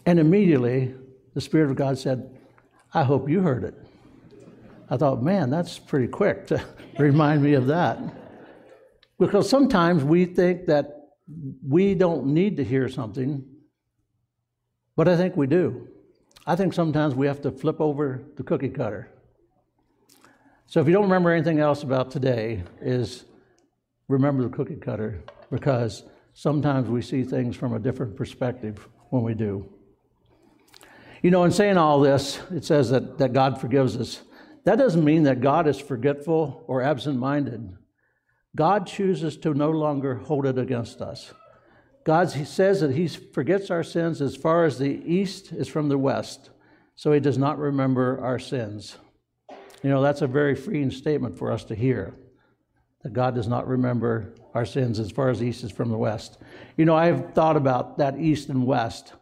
And 0.06 0.18
immediately, 0.18 0.94
the 1.34 1.42
Spirit 1.42 1.70
of 1.70 1.76
God 1.76 1.98
said, 1.98 2.34
I 2.94 3.02
hope 3.02 3.28
you 3.28 3.40
heard 3.40 3.64
it. 3.64 3.74
I 4.88 4.96
thought, 4.96 5.22
man, 5.22 5.50
that's 5.50 5.78
pretty 5.78 6.06
quick 6.06 6.46
to 6.46 6.64
remind 6.98 7.42
me 7.42 7.54
of 7.54 7.66
that. 7.66 7.98
Because 9.18 9.50
sometimes 9.50 10.04
we 10.04 10.24
think 10.24 10.66
that 10.66 11.08
we 11.66 11.94
don't 11.94 12.26
need 12.26 12.56
to 12.58 12.64
hear 12.64 12.88
something, 12.88 13.44
but 14.96 15.08
I 15.08 15.16
think 15.16 15.36
we 15.36 15.48
do. 15.48 15.88
I 16.46 16.54
think 16.54 16.72
sometimes 16.72 17.14
we 17.14 17.26
have 17.26 17.40
to 17.42 17.50
flip 17.50 17.80
over 17.80 18.22
the 18.36 18.42
cookie 18.42 18.68
cutter. 18.68 19.10
So 20.66 20.80
if 20.80 20.86
you 20.86 20.92
don't 20.92 21.04
remember 21.04 21.30
anything 21.30 21.58
else 21.58 21.82
about 21.82 22.10
today, 22.10 22.62
is 22.80 23.24
remember 24.08 24.42
the 24.44 24.50
cookie 24.50 24.76
cutter 24.76 25.22
because 25.50 26.04
sometimes 26.34 26.88
we 26.88 27.02
see 27.02 27.24
things 27.24 27.56
from 27.56 27.72
a 27.74 27.78
different 27.78 28.16
perspective 28.16 28.86
when 29.10 29.22
we 29.22 29.34
do. 29.34 29.73
You 31.24 31.30
know, 31.30 31.44
in 31.44 31.52
saying 31.52 31.78
all 31.78 32.00
this, 32.00 32.38
it 32.54 32.66
says 32.66 32.90
that, 32.90 33.16
that 33.16 33.32
God 33.32 33.58
forgives 33.58 33.96
us. 33.96 34.20
That 34.64 34.76
doesn't 34.76 35.02
mean 35.02 35.22
that 35.22 35.40
God 35.40 35.66
is 35.66 35.80
forgetful 35.80 36.62
or 36.66 36.82
absent 36.82 37.18
minded. 37.18 37.78
God 38.54 38.86
chooses 38.86 39.38
to 39.38 39.54
no 39.54 39.70
longer 39.70 40.16
hold 40.16 40.44
it 40.44 40.58
against 40.58 41.00
us. 41.00 41.32
God 42.04 42.30
he 42.30 42.44
says 42.44 42.82
that 42.82 42.94
He 42.94 43.08
forgets 43.08 43.70
our 43.70 43.82
sins 43.82 44.20
as 44.20 44.36
far 44.36 44.66
as 44.66 44.78
the 44.78 45.00
east 45.10 45.50
is 45.50 45.66
from 45.66 45.88
the 45.88 45.96
west, 45.96 46.50
so 46.94 47.10
He 47.10 47.20
does 47.20 47.38
not 47.38 47.58
remember 47.58 48.22
our 48.22 48.38
sins. 48.38 48.98
You 49.82 49.88
know, 49.88 50.02
that's 50.02 50.20
a 50.20 50.26
very 50.26 50.54
freeing 50.54 50.90
statement 50.90 51.38
for 51.38 51.50
us 51.50 51.64
to 51.64 51.74
hear 51.74 52.12
that 53.02 53.14
God 53.14 53.34
does 53.34 53.48
not 53.48 53.66
remember 53.66 54.34
our 54.52 54.66
sins 54.66 55.00
as 55.00 55.10
far 55.10 55.30
as 55.30 55.38
the 55.38 55.46
east 55.46 55.64
is 55.64 55.72
from 55.72 55.88
the 55.88 55.96
west. 55.96 56.36
You 56.76 56.84
know, 56.84 56.94
I've 56.94 57.32
thought 57.32 57.56
about 57.56 57.96
that 57.96 58.20
east 58.20 58.50
and 58.50 58.66
west. 58.66 59.14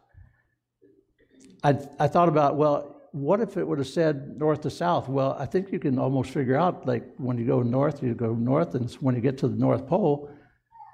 I, 1.63 1.77
I 1.99 2.07
thought 2.07 2.27
about, 2.27 2.57
well, 2.57 3.01
what 3.11 3.39
if 3.39 3.57
it 3.57 3.67
would 3.67 3.77
have 3.77 3.87
said 3.87 4.37
north 4.37 4.61
to 4.61 4.69
south? 4.69 5.07
Well, 5.07 5.37
I 5.39 5.45
think 5.45 5.71
you 5.71 5.79
can 5.79 5.97
almost 5.99 6.31
figure 6.31 6.57
out, 6.57 6.85
like 6.85 7.05
when 7.17 7.37
you 7.37 7.45
go 7.45 7.61
north, 7.61 8.01
you 8.03 8.13
go 8.15 8.33
north, 8.33 8.75
and 8.75 8.91
when 8.95 9.15
you 9.15 9.21
get 9.21 9.37
to 9.39 9.47
the 9.47 9.55
North 9.55 9.87
Pole, 9.87 10.29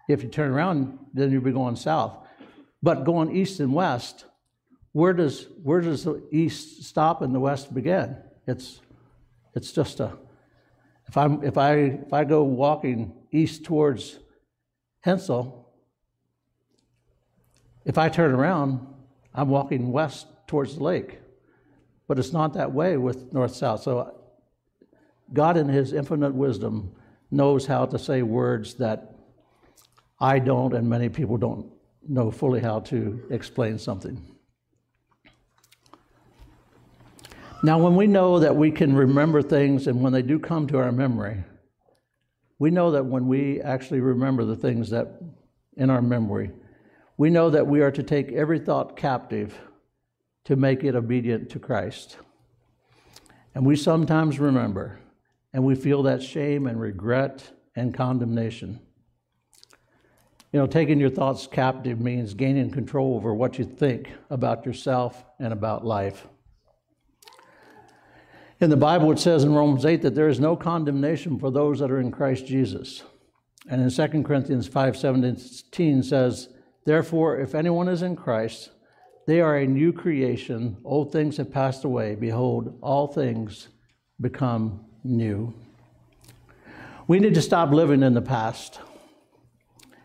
if 0.09 0.21
you 0.21 0.29
turn 0.29 0.51
around, 0.51 0.99
then 1.13 1.31
you'll 1.31 1.41
be 1.41 1.51
going 1.51 1.75
south. 1.75 2.17
But 2.83 3.03
going 3.03 3.35
east 3.35 3.59
and 3.61 3.73
west, 3.73 4.25
where 4.91 5.13
does 5.13 5.47
where 5.63 5.81
does 5.81 6.03
the 6.03 6.21
east 6.31 6.83
stop 6.83 7.21
and 7.21 7.33
the 7.33 7.39
west 7.39 7.73
begin? 7.73 8.17
It's 8.47 8.81
it's 9.55 9.71
just 9.71 9.99
a 9.99 10.17
if 11.07 11.15
I'm 11.15 11.43
if 11.43 11.57
I 11.57 11.73
if 11.75 12.11
I 12.11 12.23
go 12.23 12.43
walking 12.43 13.13
east 13.31 13.63
towards 13.63 14.19
Hensall, 15.05 15.65
if 17.85 17.97
I 17.97 18.09
turn 18.09 18.33
around, 18.33 18.85
I'm 19.33 19.49
walking 19.49 19.91
west 19.91 20.27
towards 20.49 20.75
the 20.75 20.83
lake. 20.83 21.19
But 22.07 22.19
it's 22.19 22.33
not 22.33 22.53
that 22.55 22.73
way 22.73 22.97
with 22.97 23.31
north 23.31 23.55
south. 23.55 23.83
So 23.83 24.19
God, 25.31 25.55
in 25.55 25.69
His 25.69 25.93
infinite 25.93 26.33
wisdom, 26.33 26.91
knows 27.31 27.67
how 27.67 27.85
to 27.85 27.99
say 27.99 28.23
words 28.23 28.73
that 28.75 29.15
I 30.19 30.39
don't, 30.39 30.73
and 30.73 30.89
many 30.89 31.07
people 31.07 31.37
don't 31.37 31.71
know 32.07 32.31
fully 32.31 32.59
how 32.59 32.79
to 32.79 33.21
explain 33.29 33.77
something. 33.77 34.19
Now, 37.61 37.77
when 37.77 37.95
we 37.95 38.07
know 38.07 38.39
that 38.39 38.55
we 38.55 38.71
can 38.71 38.95
remember 38.95 39.41
things 39.41 39.85
and 39.85 40.01
when 40.01 40.11
they 40.11 40.21
do 40.23 40.39
come 40.39 40.65
to 40.67 40.79
our 40.79 40.91
memory, 40.91 41.43
we 42.57 42.71
know 42.71 42.91
that 42.91 43.05
when 43.05 43.27
we 43.27 43.61
actually 43.61 43.99
remember 43.99 44.45
the 44.45 44.55
things 44.55 44.89
that 44.89 45.21
in 45.77 45.89
our 45.89 46.01
memory, 46.01 46.51
we 47.17 47.29
know 47.29 47.49
that 47.51 47.67
we 47.67 47.81
are 47.81 47.91
to 47.91 48.01
take 48.01 48.31
every 48.31 48.59
thought 48.59 48.97
captive 48.97 49.59
to 50.49 50.55
make 50.55 50.83
it 50.83 50.95
obedient 50.95 51.47
to 51.47 51.59
Christ. 51.59 52.17
And 53.53 53.67
we 53.67 53.75
sometimes 53.75 54.39
remember, 54.39 54.97
and 55.53 55.63
we 55.63 55.75
feel 55.75 56.01
that 56.03 56.23
shame 56.23 56.65
and 56.65 56.81
regret 56.81 57.51
and 57.75 57.93
condemnation. 57.93 58.79
You 60.51 60.59
know, 60.59 60.65
taking 60.65 60.99
your 60.99 61.11
thoughts 61.11 61.45
captive 61.45 61.99
means 61.99 62.33
gaining 62.33 62.71
control 62.71 63.15
over 63.15 63.31
what 63.31 63.59
you 63.59 63.63
think 63.63 64.11
about 64.31 64.65
yourself 64.65 65.23
and 65.37 65.53
about 65.53 65.85
life. 65.85 66.27
In 68.59 68.71
the 68.71 68.75
Bible, 68.75 69.11
it 69.11 69.19
says 69.19 69.43
in 69.43 69.53
Romans 69.53 69.85
8 69.85 70.01
that 70.01 70.15
there 70.15 70.29
is 70.29 70.39
no 70.39 70.55
condemnation 70.55 71.37
for 71.37 71.51
those 71.51 71.77
that 71.77 71.91
are 71.91 71.99
in 71.99 72.09
Christ 72.09 72.47
Jesus. 72.47 73.03
And 73.69 73.83
in 73.83 73.91
2 73.91 74.23
Corinthians 74.23 74.67
5:17 74.67 76.01
says, 76.01 76.49
"Therefore, 76.85 77.37
if 77.37 77.53
anyone 77.53 77.87
is 77.87 78.01
in 78.01 78.15
Christ, 78.15 78.71
they 79.29 79.41
are 79.41 79.57
a 79.57 79.67
new 79.67 79.93
creation. 79.93 80.75
Old 80.83 81.11
things 81.11 81.37
have 81.37 81.51
passed 81.51 81.83
away. 81.83 82.15
Behold, 82.15 82.79
all 82.81 83.05
things 83.05 83.67
become 84.19 84.83
new. 85.03 85.53
We 87.05 87.19
need 87.19 87.35
to 87.35 87.41
stop 87.43 87.69
living 87.69 88.01
in 88.01 88.15
the 88.15 88.23
past. 88.23 88.79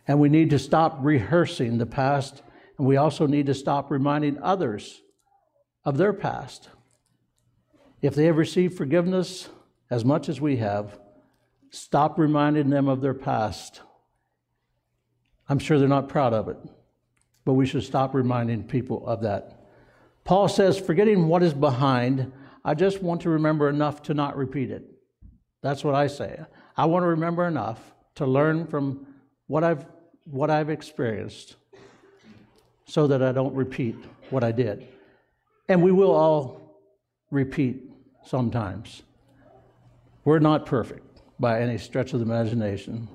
And 0.06 0.20
we 0.20 0.28
need 0.28 0.50
to 0.50 0.58
stop 0.58 0.98
rehearsing 1.00 1.78
the 1.78 1.87
past. 1.87 2.42
And 2.76 2.87
we 2.87 2.98
also 2.98 3.26
need 3.26 3.46
to 3.46 3.54
stop 3.54 3.90
reminding 3.90 4.42
others 4.42 5.00
of 5.87 5.96
their 5.96 6.12
past. 6.12 6.68
If 8.02 8.14
they 8.14 8.26
have 8.26 8.37
received 8.37 8.76
forgiveness 8.76 9.48
as 9.88 10.04
much 10.04 10.28
as 10.28 10.38
we 10.38 10.58
have, 10.58 10.98
stop 11.70 12.18
reminding 12.18 12.68
them 12.68 12.88
of 12.88 13.00
their 13.00 13.14
past. 13.14 13.80
I'm 15.48 15.58
sure 15.58 15.78
they're 15.78 15.88
not 15.88 16.10
proud 16.10 16.34
of 16.34 16.48
it 16.48 16.58
but 17.44 17.54
we 17.54 17.66
should 17.66 17.83
stop 17.83 18.14
reminding 18.14 18.64
people 18.64 19.07
of 19.07 19.22
that. 19.22 19.66
Paul 20.24 20.48
says, 20.48 20.78
forgetting 20.78 21.28
what 21.28 21.42
is 21.42 21.52
behind, 21.52 22.33
I 22.64 22.74
just 22.74 23.02
want 23.02 23.20
to 23.22 23.30
remember 23.30 23.68
enough 23.68 24.02
to 24.04 24.14
not 24.14 24.37
repeat 24.37 24.70
it. 24.70 24.85
That's 25.62 25.85
what 25.85 25.94
I 25.94 26.07
say. 26.07 26.40
I 26.76 26.87
want 26.87 27.02
to 27.02 27.09
remember 27.09 27.46
enough 27.46 27.94
to 28.16 28.26
learn 28.26 28.66
from 28.66 29.07
what 29.46 29.64
I've, 29.64 29.87
what 30.24 30.50
I've 30.50 30.70
experienced 30.70 31.57
so 32.87 33.07
that 33.07 33.22
I 33.22 33.33
don't 33.33 33.54
repeat 33.54 33.96
what 34.30 34.44
I 34.44 34.52
did. 34.52 34.87
And 35.68 35.83
we 35.83 35.92
will 35.92 36.12
all 36.12 36.80
repeat 37.30 37.83
sometimes. 38.24 39.02
We're 40.24 40.38
not 40.38 40.66
perfect 40.66 41.20
by 41.38 41.61
any 41.61 41.78
stretch 41.78 42.12
of 42.12 42.20
the 42.20 42.26
imagination. 42.26 43.09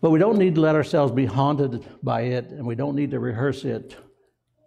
But 0.00 0.10
we 0.10 0.18
don't 0.18 0.38
need 0.38 0.54
to 0.54 0.60
let 0.60 0.76
ourselves 0.76 1.12
be 1.12 1.26
haunted 1.26 1.84
by 2.02 2.22
it, 2.22 2.50
and 2.50 2.64
we 2.66 2.74
don't 2.74 2.94
need 2.94 3.10
to 3.10 3.18
rehearse 3.18 3.64
it 3.64 3.96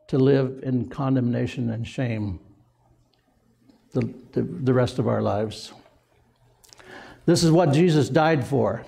to 0.09 0.17
live 0.17 0.59
in 0.63 0.89
condemnation 0.89 1.69
and 1.69 1.87
shame 1.87 2.39
the, 3.93 4.13
the, 4.33 4.41
the, 4.41 4.73
rest 4.73 4.99
of 4.99 5.07
our 5.07 5.21
lives. 5.21 5.71
This 7.25 7.43
is 7.43 7.51
what 7.51 7.71
Jesus 7.71 8.09
died 8.09 8.45
for. 8.45 8.83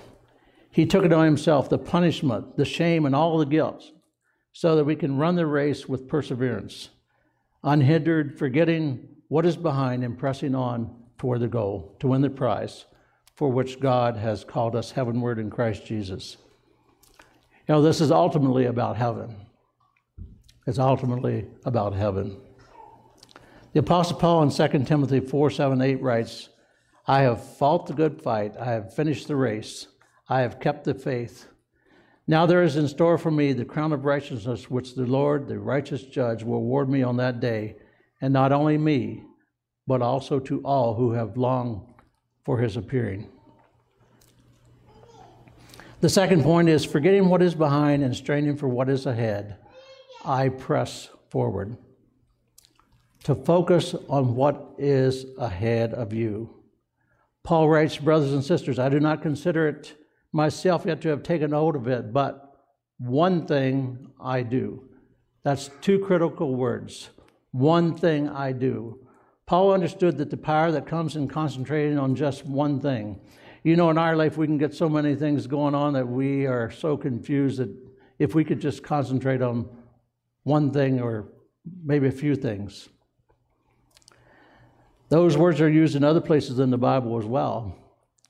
He 0.70 0.84
took 0.84 1.04
it 1.04 1.12
on 1.12 1.24
himself 1.24 1.70
the 1.70 1.78
punishment, 1.78 2.56
the 2.56 2.64
shame, 2.64 3.06
and 3.06 3.14
all 3.14 3.38
the 3.38 3.46
guilt, 3.46 3.90
so 4.52 4.76
that 4.76 4.84
we 4.84 4.96
can 4.96 5.16
run 5.16 5.36
the 5.36 5.46
race 5.46 5.88
with 5.88 6.08
perseverance, 6.08 6.90
unhindered, 7.62 8.38
forgetting 8.38 9.08
what 9.28 9.46
is 9.46 9.56
behind 9.56 10.04
and 10.04 10.18
pressing 10.18 10.54
on 10.54 10.94
toward 11.16 11.40
the 11.40 11.48
goal 11.48 11.96
to 12.00 12.08
win 12.08 12.20
the 12.20 12.30
prize 12.30 12.84
for 13.34 13.50
which 13.50 13.80
God 13.80 14.16
has 14.16 14.44
called 14.44 14.76
us 14.76 14.92
heavenward 14.92 15.38
in 15.38 15.50
Christ 15.50 15.84
Jesus. 15.86 16.36
You 17.66 17.74
know, 17.74 17.82
this 17.82 18.00
is 18.00 18.10
ultimately 18.10 18.66
about 18.66 18.96
heaven. 18.96 19.36
It's 20.66 20.78
ultimately 20.78 21.46
about 21.64 21.94
heaven. 21.94 22.40
The 23.72 23.80
Apostle 23.80 24.18
Paul 24.18 24.44
in 24.44 24.50
2 24.50 24.84
Timothy 24.84 25.20
4 25.20 25.50
7 25.50 25.80
8 25.80 26.00
writes, 26.00 26.48
I 27.06 27.22
have 27.22 27.44
fought 27.56 27.86
the 27.86 27.92
good 27.92 28.22
fight, 28.22 28.56
I 28.58 28.66
have 28.66 28.94
finished 28.94 29.28
the 29.28 29.36
race, 29.36 29.88
I 30.28 30.40
have 30.40 30.60
kept 30.60 30.84
the 30.84 30.94
faith. 30.94 31.48
Now 32.26 32.46
there 32.46 32.62
is 32.62 32.76
in 32.76 32.88
store 32.88 33.18
for 33.18 33.30
me 33.30 33.52
the 33.52 33.66
crown 33.66 33.92
of 33.92 34.06
righteousness, 34.06 34.70
which 34.70 34.94
the 34.94 35.04
Lord, 35.04 35.46
the 35.46 35.58
righteous 35.58 36.02
judge, 36.02 36.42
will 36.42 36.56
award 36.56 36.88
me 36.88 37.02
on 37.02 37.18
that 37.18 37.40
day, 37.40 37.76
and 38.22 38.32
not 38.32 38.52
only 38.52 38.78
me, 38.78 39.22
but 39.86 40.00
also 40.00 40.38
to 40.40 40.60
all 40.60 40.94
who 40.94 41.12
have 41.12 41.36
longed 41.36 41.93
for 42.44 42.58
his 42.58 42.76
appearing. 42.76 43.28
The 46.00 46.08
second 46.08 46.42
point 46.42 46.68
is 46.68 46.84
forgetting 46.84 47.28
what 47.28 47.42
is 47.42 47.54
behind 47.54 48.02
and 48.02 48.14
straining 48.14 48.56
for 48.56 48.68
what 48.68 48.90
is 48.90 49.06
ahead, 49.06 49.56
I 50.24 50.50
press 50.50 51.08
forward. 51.30 51.76
To 53.24 53.34
focus 53.34 53.94
on 54.08 54.34
what 54.34 54.74
is 54.76 55.24
ahead 55.38 55.94
of 55.94 56.12
you. 56.12 56.62
Paul 57.42 57.70
writes, 57.70 57.96
Brothers 57.96 58.34
and 58.34 58.44
sisters, 58.44 58.78
I 58.78 58.90
do 58.90 59.00
not 59.00 59.22
consider 59.22 59.68
it 59.68 59.96
myself 60.32 60.84
yet 60.84 61.00
to 61.02 61.08
have 61.08 61.22
taken 61.22 61.52
hold 61.52 61.76
of 61.76 61.88
it, 61.88 62.12
but 62.12 62.54
one 62.98 63.46
thing 63.46 64.10
I 64.20 64.42
do. 64.42 64.88
That's 65.42 65.70
two 65.80 66.00
critical 66.00 66.54
words. 66.54 67.10
One 67.52 67.96
thing 67.96 68.28
I 68.28 68.52
do. 68.52 69.03
Paul 69.46 69.72
understood 69.72 70.16
that 70.18 70.30
the 70.30 70.36
power 70.36 70.70
that 70.72 70.86
comes 70.86 71.16
in 71.16 71.28
concentrating 71.28 71.98
on 71.98 72.14
just 72.14 72.46
one 72.46 72.80
thing. 72.80 73.20
You 73.62 73.76
know, 73.76 73.90
in 73.90 73.98
our 73.98 74.16
life, 74.16 74.36
we 74.36 74.46
can 74.46 74.58
get 74.58 74.74
so 74.74 74.88
many 74.88 75.14
things 75.14 75.46
going 75.46 75.74
on 75.74 75.92
that 75.94 76.06
we 76.06 76.46
are 76.46 76.70
so 76.70 76.96
confused 76.96 77.58
that 77.58 77.74
if 78.18 78.34
we 78.34 78.44
could 78.44 78.60
just 78.60 78.82
concentrate 78.82 79.42
on 79.42 79.68
one 80.44 80.70
thing 80.70 81.00
or 81.00 81.28
maybe 81.82 82.06
a 82.06 82.12
few 82.12 82.36
things. 82.36 82.88
Those 85.08 85.36
words 85.36 85.60
are 85.60 85.70
used 85.70 85.96
in 85.96 86.04
other 86.04 86.20
places 86.20 86.58
in 86.58 86.70
the 86.70 86.78
Bible 86.78 87.18
as 87.18 87.24
well. 87.24 87.76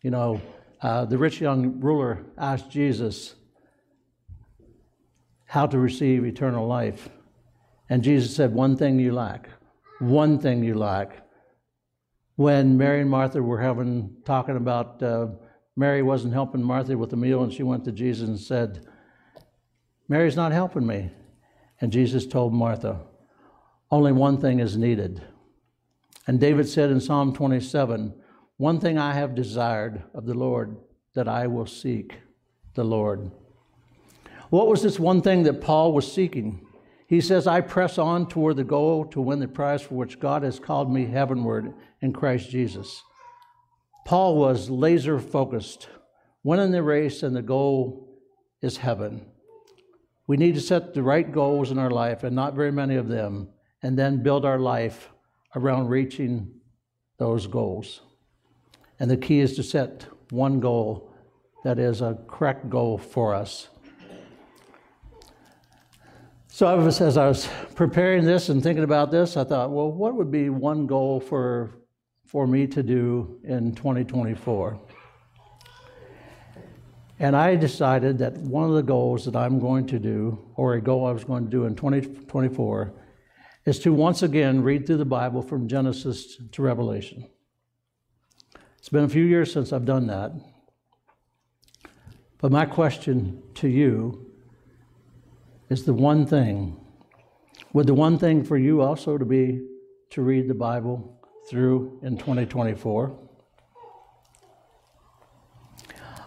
You 0.03 0.11
know, 0.11 0.41
uh, 0.83 1.05
the 1.05 1.19
rich 1.19 1.41
young 1.41 1.81
ruler 1.81 2.25
asked 2.37 2.71
Jesus 2.71 3.35
how 5.47 5.67
to 5.67 5.79
receive 5.79 6.25
eternal 6.25 6.67
life. 6.67 7.09
And 7.89 8.03
Jesus 8.03 8.35
said, 8.35 8.53
One 8.53 8.77
thing 8.77 8.99
you 8.99 9.13
lack. 9.13 9.49
One 10.01 10.39
thing 10.39 10.65
you 10.65 10.75
lack. 10.75 11.27
When 12.37 12.77
Mary 12.77 13.01
and 13.01 13.11
Martha 13.11 13.43
were 13.43 13.61
having, 13.61 14.17
talking 14.25 14.57
about 14.57 15.03
uh, 15.03 15.29
Mary 15.77 16.03
wasn't 16.03 16.35
helping 16.35 16.63
Martha 16.63 16.97
with 16.97 17.11
the 17.11 17.17
meal, 17.17 17.43
and 17.43 17.53
she 17.53 17.63
went 17.63 17.85
to 17.85 17.93
Jesus 17.93 18.29
and 18.29 18.39
said, 18.39 18.87
Mary's 20.09 20.37
not 20.37 20.53
helping 20.53 20.87
me. 20.87 21.11
And 21.81 21.93
Jesus 21.93 22.27
told 22.27 22.53
Martha, 22.53 23.01
Only 23.91 24.13
one 24.13 24.41
thing 24.41 24.61
is 24.61 24.77
needed. 24.77 25.23
And 26.27 26.41
David 26.41 26.69
said 26.69 26.91
in 26.91 27.01
Psalm 27.01 27.33
27, 27.35 28.15
one 28.57 28.79
thing 28.79 28.99
I 28.99 29.13
have 29.13 29.35
desired 29.35 30.05
of 30.15 30.27
the 30.27 30.35
Lord, 30.35 30.77
that 31.15 31.29
I 31.29 31.47
will 31.49 31.67
seek 31.67 32.19
the 32.75 32.85
Lord. 32.85 33.31
What 34.51 34.69
was 34.69 34.83
this 34.83 34.99
one 34.99 35.23
thing 35.23 35.43
that 35.43 35.61
Paul 35.61 35.93
was 35.93 36.11
seeking? 36.11 36.67
He 37.07 37.21
says, 37.21 37.47
I 37.47 37.61
press 37.61 37.99
on 37.99 38.29
toward 38.29 38.57
the 38.57 38.65
goal 38.65 39.05
to 39.07 39.21
win 39.21 39.39
the 39.39 39.49
prize 39.49 39.83
for 39.83 39.95
which 39.95 40.21
God 40.21 40.43
has 40.43 40.59
called 40.59 40.93
me 40.93 41.07
heavenward 41.07 41.75
in 42.01 42.13
Christ 42.13 42.51
Jesus. 42.51 43.03
Paul 44.07 44.37
was 44.37 44.71
laser 44.71 45.19
focused, 45.19 45.89
winning 46.43 46.71
the 46.71 46.83
race, 46.83 47.23
and 47.23 47.37
the 47.37 47.43
goal 47.43 48.09
is 48.63 48.79
heaven. 48.79 49.27
We 50.27 50.37
need 50.39 50.55
to 50.55 50.61
set 50.61 50.95
the 50.95 51.03
right 51.03 51.31
goals 51.31 51.71
in 51.71 51.79
our 51.79 51.91
life, 51.91 52.25
and 52.25 52.35
not 52.35 52.55
very 52.55 52.73
many 52.73 52.97
of 52.97 53.09
them, 53.09 53.49
and 53.83 53.99
then 53.99 54.23
build 54.23 54.45
our 54.45 54.59
life 54.59 55.11
around 55.55 55.89
reaching 55.89 56.51
those 57.19 57.47
goals. 57.47 58.01
And 58.99 59.11
the 59.11 59.17
key 59.17 59.41
is 59.41 59.57
to 59.57 59.63
set 59.63 60.07
one 60.31 60.61
goal 60.61 61.11
that 61.65 61.79
is 61.79 62.01
a 62.01 62.19
correct 62.27 62.71
goal 62.71 62.97
for 62.97 63.35
us. 63.35 63.69
So, 66.55 66.69
I 66.69 66.75
was, 66.75 67.01
as 67.01 67.17
I 67.17 67.27
was 67.27 67.49
preparing 67.75 68.25
this 68.25 68.49
and 68.49 68.63
thinking 68.63 68.85
about 68.85 69.11
this, 69.11 69.37
I 69.37 69.43
thought, 69.43 69.73
well, 69.73 69.91
what 69.91 70.15
would 70.15 70.31
be 70.31 70.51
one 70.51 70.87
goal 70.87 71.19
for, 71.19 71.73
for 72.27 72.47
me 72.47 72.69
to 72.69 72.81
do 72.81 73.41
in 73.43 73.75
2024? 73.75 74.81
And 77.19 77.35
I 77.35 77.57
decided 77.57 78.19
that 78.19 78.35
one 78.35 78.69
of 78.69 78.77
the 78.77 78.85
goals 78.85 79.25
that 79.25 79.35
I'm 79.35 79.59
going 79.59 79.85
to 79.89 79.99
do, 79.99 80.49
or 80.55 80.75
a 80.75 80.81
goal 80.81 81.09
I 81.09 81.11
was 81.11 81.25
going 81.25 81.43
to 81.43 81.51
do 81.51 81.65
in 81.65 81.75
2024, 81.75 82.95
is 83.65 83.81
to 83.81 83.93
once 83.93 84.23
again 84.23 84.63
read 84.63 84.87
through 84.87 84.99
the 84.99 85.05
Bible 85.05 85.43
from 85.43 85.67
Genesis 85.67 86.41
to 86.53 86.63
Revelation. 86.63 87.29
It's 88.79 88.91
been 88.91 89.03
a 89.03 89.09
few 89.09 89.25
years 89.25 89.53
since 89.53 89.73
I've 89.73 89.87
done 89.87 90.07
that. 90.07 90.31
But 92.39 92.53
my 92.53 92.65
question 92.65 93.43
to 93.55 93.67
you 93.67 94.25
is 95.69 95.85
the 95.85 95.95
one 95.95 96.27
thing. 96.27 96.77
Would 97.73 97.87
the 97.87 97.95
one 97.95 98.19
thing 98.19 98.45
for 98.45 98.57
you 98.57 98.81
also 98.81 99.19
to 99.19 99.25
be 99.25 99.67
to 100.11 100.23
read 100.23 100.49
the 100.49 100.55
Bible 100.55 101.21
through 101.49 101.99
in 102.03 102.17
2024? 102.17 103.19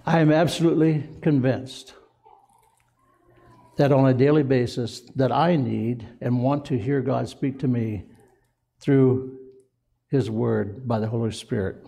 I 0.06 0.20
am 0.20 0.32
absolutely 0.32 1.08
convinced 1.22 1.94
that 3.78 3.92
on 3.92 4.08
a 4.08 4.14
daily 4.14 4.44
basis 4.44 5.02
that 5.16 5.32
I 5.32 5.56
need 5.56 6.08
and 6.22 6.42
want 6.42 6.66
to 6.66 6.78
hear 6.78 7.02
God 7.02 7.30
speak 7.30 7.60
to 7.60 7.68
me 7.68 8.06
through 8.80 9.38
his 10.10 10.30
word 10.30 10.88
by 10.88 11.00
the 11.00 11.08
Holy 11.08 11.32
Spirit. 11.32 11.86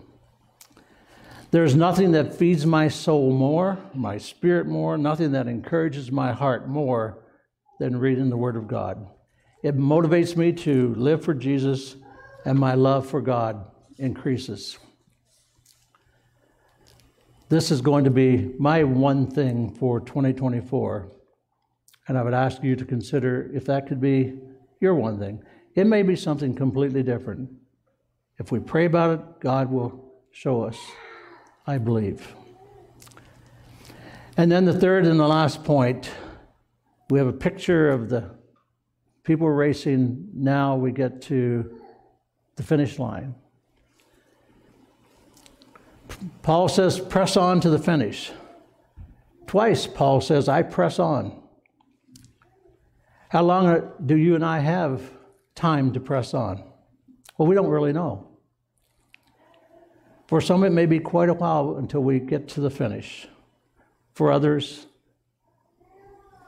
There's 1.50 1.74
nothing 1.74 2.12
that 2.12 2.34
feeds 2.34 2.64
my 2.64 2.88
soul 2.88 3.32
more, 3.32 3.78
my 3.92 4.18
spirit 4.18 4.66
more, 4.66 4.96
nothing 4.96 5.32
that 5.32 5.48
encourages 5.48 6.12
my 6.12 6.32
heart 6.32 6.68
more 6.68 7.18
than 7.80 7.98
reading 7.98 8.30
the 8.30 8.36
Word 8.36 8.54
of 8.54 8.68
God. 8.68 9.08
It 9.64 9.76
motivates 9.76 10.36
me 10.36 10.52
to 10.52 10.94
live 10.94 11.24
for 11.24 11.34
Jesus, 11.34 11.96
and 12.44 12.58
my 12.58 12.74
love 12.74 13.08
for 13.08 13.20
God 13.20 13.64
increases. 13.98 14.78
This 17.48 17.72
is 17.72 17.80
going 17.80 18.04
to 18.04 18.10
be 18.10 18.54
my 18.58 18.84
one 18.84 19.28
thing 19.28 19.74
for 19.74 19.98
2024. 19.98 21.10
And 22.06 22.16
I 22.16 22.22
would 22.22 22.34
ask 22.34 22.62
you 22.62 22.76
to 22.76 22.84
consider 22.84 23.50
if 23.52 23.64
that 23.64 23.88
could 23.88 24.00
be 24.00 24.38
your 24.80 24.94
one 24.94 25.18
thing. 25.18 25.42
It 25.74 25.86
may 25.86 26.02
be 26.02 26.14
something 26.14 26.54
completely 26.54 27.02
different. 27.02 27.50
If 28.38 28.52
we 28.52 28.60
pray 28.60 28.84
about 28.84 29.18
it, 29.18 29.40
God 29.40 29.70
will 29.70 30.12
show 30.30 30.62
us. 30.62 30.78
I 31.66 31.78
believe. 31.78 32.34
And 34.36 34.50
then 34.50 34.64
the 34.64 34.78
third 34.78 35.06
and 35.06 35.20
the 35.20 35.28
last 35.28 35.64
point 35.64 36.10
we 37.10 37.18
have 37.18 37.28
a 37.28 37.32
picture 37.32 37.90
of 37.90 38.08
the 38.08 38.30
people 39.24 39.48
racing. 39.48 40.28
Now 40.32 40.76
we 40.76 40.92
get 40.92 41.20
to 41.22 41.80
the 42.56 42.62
finish 42.62 42.98
line. 42.98 43.34
Paul 46.42 46.68
says, 46.68 47.00
press 47.00 47.36
on 47.36 47.60
to 47.60 47.70
the 47.70 47.78
finish. 47.78 48.30
Twice, 49.46 49.86
Paul 49.86 50.20
says, 50.20 50.48
I 50.48 50.62
press 50.62 50.98
on. 50.98 51.42
How 53.28 53.42
long 53.42 53.92
do 54.04 54.16
you 54.16 54.34
and 54.34 54.44
I 54.44 54.58
have 54.58 55.02
time 55.54 55.92
to 55.92 56.00
press 56.00 56.34
on? 56.34 56.62
Well, 57.36 57.48
we 57.48 57.54
don't 57.54 57.68
really 57.68 57.92
know. 57.92 58.28
For 60.26 60.40
some, 60.40 60.62
it 60.62 60.70
may 60.70 60.86
be 60.86 61.00
quite 61.00 61.28
a 61.28 61.34
while 61.34 61.76
until 61.76 62.02
we 62.02 62.20
get 62.20 62.48
to 62.48 62.60
the 62.60 62.70
finish. 62.70 63.26
For 64.14 64.30
others, 64.30 64.86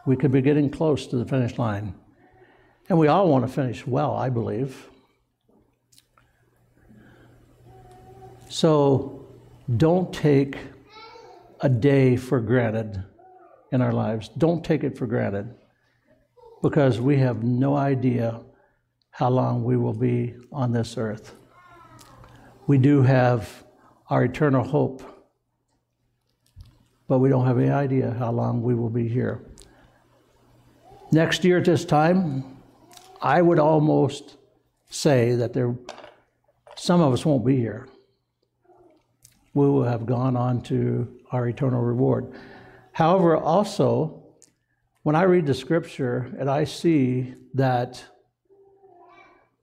we 0.07 0.17
could 0.17 0.33
be 0.33 0.43
getting 0.43 0.69
close 0.71 1.07
to 1.09 1.17
the 1.17 1.25
finish 1.25 1.59
line. 1.59 1.95
And 2.89 2.99
we 2.99 3.09
all 3.09 3.29
want 3.29 3.47
to 3.47 3.53
finish 3.53 3.87
well, 3.87 4.15
I 4.15 4.29
believe. 4.29 4.89
So 8.49 9.27
don't 9.77 10.13
take 10.13 10.59
a 11.61 11.69
day 11.69 12.17
for 12.17 12.41
granted 12.41 13.03
in 13.71 13.81
our 13.81 13.93
lives. 13.93 14.29
Don't 14.37 14.65
take 14.65 14.85
it 14.85 14.99
for 14.99 15.07
granted 15.07 15.55
because 16.63 17.01
we 17.01 17.17
have 17.19 17.43
no 17.43 17.77
idea 17.77 18.41
how 19.11 19.31
long 19.31 19.65
we 19.65 19.77
will 19.77 19.95
be 19.95 20.35
on 20.53 20.73
this 20.73 20.97
earth. 20.99 21.35
We 22.67 22.79
do 22.79 23.03
have 23.03 23.65
our 24.09 24.25
eternal 24.25 24.65
hope. 24.65 25.03
But 27.09 27.19
we 27.19 27.29
don't 27.29 27.47
have 27.47 27.59
any 27.59 27.71
idea 27.71 28.15
how 28.19 28.33
long 28.33 28.63
we 28.63 28.75
will 28.75 28.91
be 28.91 29.09
here. 29.09 29.52
Next 31.13 31.45
year 31.45 31.59
at 31.59 31.67
this 31.67 31.85
time, 31.85 32.57
I 33.21 33.43
would 33.43 33.59
almost 33.59 34.39
say 34.89 35.35
that 35.35 35.53
there, 35.53 35.77
some 36.75 37.03
of 37.03 37.13
us 37.13 37.27
won't 37.27 37.45
be 37.45 37.57
here. 37.57 37.87
We 39.53 39.69
will 39.69 39.85
have 39.85 40.07
gone 40.07 40.39
on 40.39 40.63
to 40.63 41.21
our 41.31 41.47
eternal 41.49 41.83
reward. 41.83 42.33
However, 42.93 43.37
also, 43.37 44.25
when 45.03 45.15
I 45.15 45.25
read 45.25 45.45
the 45.45 45.53
scripture 45.53 46.35
and 46.39 46.49
I 46.49 46.65
see 46.65 47.35
that 47.53 48.03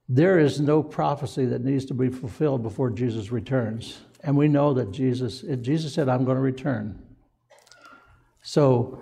there 0.08 0.38
is 0.38 0.60
no 0.60 0.84
prophecy 0.84 1.46
that 1.46 1.66
needs 1.66 1.86
to 1.86 1.96
be 1.96 2.10
fulfilled 2.10 2.62
before 2.62 2.92
Jesus 2.92 3.32
returns. 3.32 4.02
And 4.24 4.38
we 4.38 4.48
know 4.48 4.76
that 4.76 4.92
Jesus, 4.92 5.44
Jesus 5.62 5.96
said, 5.96 6.10
I'm 6.10 6.26
going 6.26 6.36
to 6.36 6.42
return. 6.42 7.02
So 8.44 9.02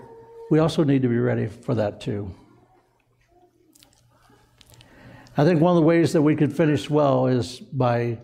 we 0.50 0.60
also 0.60 0.84
need 0.84 1.02
to 1.02 1.10
be 1.10 1.18
ready 1.18 1.48
for 1.48 1.76
that 1.76 2.00
too. 2.00 2.34
I 5.36 5.44
think 5.44 5.62
one 5.62 5.72
of 5.72 5.76
the 5.76 5.88
ways 5.88 6.14
that 6.14 6.22
we 6.22 6.36
could 6.36 6.56
finish 6.56 6.90
well 6.90 7.28
is 7.28 7.60
by 7.60 8.20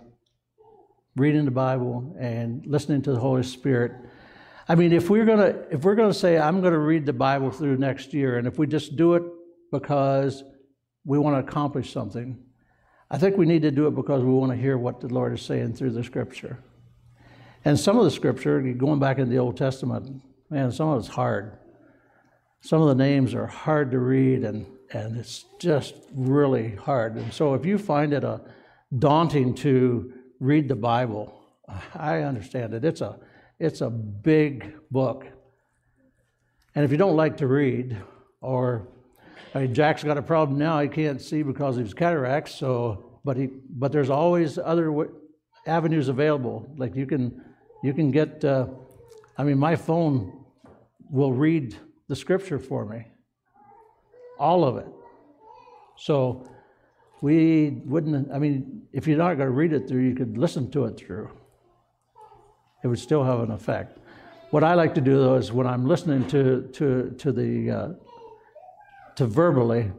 reading 1.15 1.45
the 1.45 1.51
Bible 1.51 2.15
and 2.19 2.65
listening 2.65 3.01
to 3.03 3.12
the 3.12 3.19
Holy 3.19 3.43
Spirit. 3.43 3.91
I 4.67 4.75
mean, 4.75 4.93
if 4.93 5.09
we're 5.09 5.25
gonna 5.25 5.63
if 5.69 5.83
we're 5.83 5.95
gonna 5.95 6.13
say 6.13 6.39
I'm 6.39 6.62
gonna 6.62 6.79
read 6.79 7.05
the 7.05 7.13
Bible 7.13 7.51
through 7.51 7.77
next 7.77 8.13
year, 8.13 8.38
and 8.38 8.47
if 8.47 8.57
we 8.57 8.65
just 8.65 8.95
do 8.95 9.13
it 9.13 9.23
because 9.71 10.43
we 11.05 11.19
want 11.19 11.36
to 11.36 11.47
accomplish 11.47 11.91
something, 11.91 12.41
I 13.12 13.17
think 13.17 13.38
we 13.38 13.45
need 13.45 13.62
to 13.63 13.71
do 13.71 13.86
it 13.88 13.95
because 13.95 14.23
we 14.23 14.31
want 14.31 14.51
to 14.51 14.57
hear 14.57 14.77
what 14.77 15.01
the 15.01 15.07
Lord 15.07 15.33
is 15.33 15.41
saying 15.41 15.73
through 15.73 15.91
the 15.91 16.03
Scripture. 16.03 16.57
And 17.65 17.79
some 17.79 17.97
of 17.97 18.05
the 18.05 18.12
Scripture, 18.12 18.62
going 18.73 18.99
back 18.99 19.19
in 19.19 19.29
the 19.29 19.38
Old 19.38 19.57
Testament, 19.57 20.21
man, 20.49 20.71
some 20.71 20.89
of 20.89 20.99
it's 20.99 21.07
hard. 21.09 21.59
Some 22.63 22.82
of 22.82 22.88
the 22.88 22.95
names 22.95 23.34
are 23.34 23.45
hard 23.45 23.91
to 23.91 23.99
read, 23.99 24.45
and 24.45 24.65
and 24.93 25.17
it's 25.17 25.43
just 25.60 25.95
really 26.13 26.76
hard. 26.76 27.15
And 27.15 27.34
so, 27.34 27.56
if 27.56 27.65
you 27.65 27.78
find 27.78 28.13
it 28.13 28.23
a 28.23 28.39
daunting 28.97 29.54
to 29.56 30.13
read 30.39 30.69
the 30.69 30.76
Bible, 30.76 31.34
I 31.93 32.21
understand 32.21 32.73
it. 32.73 32.86
It's 32.86 33.02
a 33.02 33.19
it's 33.60 33.82
a 33.82 33.89
big 33.89 34.76
book. 34.91 35.28
And 36.73 36.86
if 36.86 36.91
you 36.91 36.95
don't 36.95 37.17
like 37.17 37.36
to 37.38 37.47
read, 37.47 37.97
or 38.39 38.88
I 39.54 39.63
mean, 39.63 39.73
Jack's 39.73 40.06
got 40.06 40.17
a 40.17 40.21
problem 40.21 40.58
now; 40.58 40.80
he 40.80 40.88
can't 40.88 41.21
see 41.21 41.43
because 41.43 41.76
of 41.76 41.84
his 41.84 41.93
cataracts. 41.93 42.56
So, 42.56 43.19
but 43.26 43.36
he, 43.36 43.49
but 43.71 43.91
there's 43.91 44.10
always 44.10 44.58
other 44.58 44.86
w- 44.86 45.13
avenues 45.67 46.08
available. 46.08 46.65
Like 46.78 46.95
you 46.95 47.08
can, 47.08 47.41
you 47.84 47.93
can 47.93 48.10
get. 48.10 48.45
Uh, 48.45 48.67
I 49.38 49.43
mean, 49.43 49.58
my 49.58 49.76
phone 49.76 50.45
will 51.12 51.34
read 51.34 51.76
the 52.07 52.15
scripture 52.15 52.59
for 52.59 52.85
me, 52.85 53.07
all 54.39 54.63
of 54.63 54.77
it. 54.77 54.87
So, 55.97 56.49
we 57.21 57.81
wouldn't. 57.85 58.31
I 58.33 58.39
mean, 58.39 58.83
if 58.91 59.07
you're 59.07 59.17
not 59.17 59.35
going 59.35 59.47
to 59.47 59.51
read 59.51 59.71
it 59.71 59.87
through, 59.87 60.01
you 60.01 60.15
could 60.15 60.37
listen 60.37 60.69
to 60.71 60.85
it 60.85 60.97
through 60.97 61.29
it 62.83 62.87
would 62.87 62.99
still 62.99 63.23
have 63.23 63.39
an 63.39 63.51
effect. 63.51 63.97
What 64.51 64.63
I 64.63 64.75
like 64.75 64.93
to 64.95 65.01
do 65.01 65.17
though 65.17 65.35
is 65.35 65.51
when 65.51 65.65
I'm 65.65 65.85
listening 65.85 66.27
to 66.27 66.69
to 66.73 67.15
to 67.17 67.31
the 67.31 67.71
uh, 67.71 67.89
to 69.15 69.25
verbally, 69.25 69.91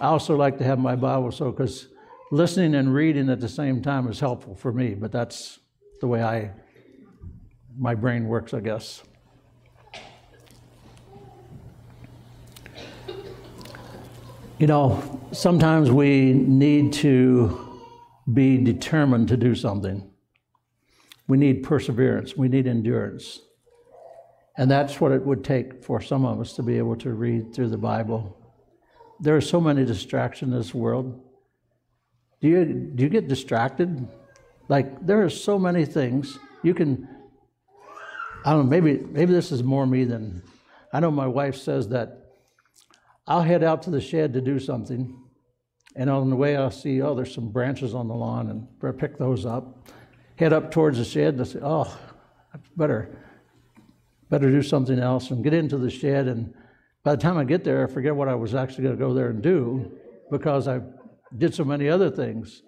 I 0.00 0.06
also 0.06 0.36
like 0.36 0.58
to 0.58 0.64
have 0.64 0.78
my 0.78 0.96
Bible 0.96 1.30
so 1.30 1.52
because 1.52 1.88
listening 2.32 2.74
and 2.74 2.92
reading 2.92 3.28
at 3.28 3.40
the 3.40 3.48
same 3.48 3.82
time 3.82 4.08
is 4.08 4.18
helpful 4.18 4.54
for 4.56 4.72
me. 4.72 4.94
But 4.94 5.12
that's 5.12 5.60
the 6.00 6.08
way 6.08 6.22
I 6.22 6.50
my 7.76 7.94
brain 7.94 8.26
works, 8.26 8.54
I 8.54 8.60
guess. 8.60 9.02
You 14.56 14.68
know, 14.68 15.20
sometimes 15.32 15.90
we 15.90 16.32
need 16.32 16.92
to 16.94 17.80
be 18.32 18.56
determined 18.58 19.26
to 19.28 19.36
do 19.36 19.56
something. 19.56 20.08
We 21.26 21.38
need 21.38 21.64
perseverance, 21.64 22.36
we 22.36 22.46
need 22.46 22.68
endurance. 22.68 23.40
And 24.56 24.70
that's 24.70 25.00
what 25.00 25.10
it 25.10 25.26
would 25.26 25.42
take 25.42 25.82
for 25.82 26.00
some 26.00 26.24
of 26.24 26.40
us 26.40 26.52
to 26.52 26.62
be 26.62 26.78
able 26.78 26.94
to 26.98 27.10
read 27.10 27.52
through 27.52 27.70
the 27.70 27.78
Bible. 27.78 28.38
There 29.18 29.34
are 29.34 29.40
so 29.40 29.60
many 29.60 29.84
distractions 29.84 30.52
in 30.52 30.56
this 30.56 30.72
world. 30.72 31.20
Do 32.40 32.46
you, 32.46 32.64
do 32.64 33.02
you 33.02 33.08
get 33.08 33.26
distracted? 33.26 34.06
Like, 34.68 35.04
there 35.04 35.24
are 35.24 35.30
so 35.30 35.58
many 35.58 35.84
things. 35.84 36.38
You 36.62 36.74
can, 36.74 37.08
I 38.44 38.52
don't 38.52 38.66
know, 38.66 38.70
maybe, 38.70 39.00
maybe 39.00 39.32
this 39.32 39.50
is 39.50 39.64
more 39.64 39.84
me 39.84 40.04
than, 40.04 40.44
I 40.92 41.00
know 41.00 41.10
my 41.10 41.26
wife 41.26 41.56
says 41.56 41.88
that 41.88 42.23
I'll 43.26 43.42
head 43.42 43.64
out 43.64 43.82
to 43.82 43.90
the 43.90 44.00
shed 44.00 44.32
to 44.34 44.40
do 44.40 44.58
something, 44.58 45.18
and 45.96 46.10
on 46.10 46.30
the 46.30 46.36
way 46.36 46.56
I'll 46.56 46.70
see, 46.70 47.00
oh, 47.00 47.14
there's 47.14 47.34
some 47.34 47.50
branches 47.50 47.94
on 47.94 48.08
the 48.08 48.14
lawn, 48.14 48.50
and 48.50 48.66
I 48.82 48.92
pick 48.92 49.18
those 49.18 49.46
up 49.46 49.88
head 50.36 50.52
up 50.52 50.70
towards 50.70 50.98
the 50.98 51.04
shed 51.04 51.34
and 51.34 51.42
I 51.42 51.44
say, 51.44 51.60
oh, 51.62 51.98
I 52.52 52.58
better, 52.76 53.16
better 54.30 54.50
do 54.50 54.62
something 54.62 54.98
else 54.98 55.30
and 55.30 55.44
get 55.44 55.54
into 55.54 55.78
the 55.78 55.90
shed. 55.90 56.26
And 56.26 56.52
by 57.02 57.14
the 57.14 57.22
time 57.22 57.38
I 57.38 57.44
get 57.44 57.64
there, 57.64 57.86
I 57.86 57.90
forget 57.90 58.14
what 58.14 58.28
I 58.28 58.34
was 58.34 58.54
actually 58.54 58.84
going 58.84 58.96
to 58.96 59.04
go 59.04 59.14
there 59.14 59.30
and 59.30 59.42
do 59.42 59.92
because 60.30 60.68
I 60.68 60.80
did 61.36 61.54
so 61.54 61.64
many 61.64 61.88
other 61.88 62.10
things. 62.10 62.62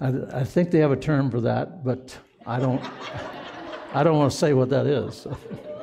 I, 0.00 0.12
I 0.32 0.44
think 0.44 0.70
they 0.70 0.78
have 0.78 0.92
a 0.92 0.96
term 0.96 1.30
for 1.30 1.40
that, 1.42 1.84
but 1.84 2.16
I 2.46 2.58
don't. 2.58 2.82
I 3.94 4.02
don't 4.02 4.18
want 4.18 4.30
to 4.30 4.36
say 4.36 4.52
what 4.52 4.68
that 4.68 4.86
is. 4.86 5.26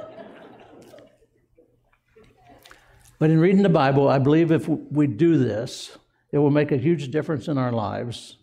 but 3.25 3.31
in 3.31 3.39
reading 3.39 3.63
the 3.63 3.69
Bible, 3.69 4.07
I 4.07 4.19
believe 4.19 4.51
if 4.51 4.67
we 4.67 5.07
do 5.07 5.39
this, 5.39 5.97
it 6.31 6.37
will 6.37 6.51
make 6.51 6.71
a 6.71 6.77
huge 6.77 7.09
difference 7.09 7.47
in 7.47 7.57
our 7.57 7.71
lives 7.71 8.37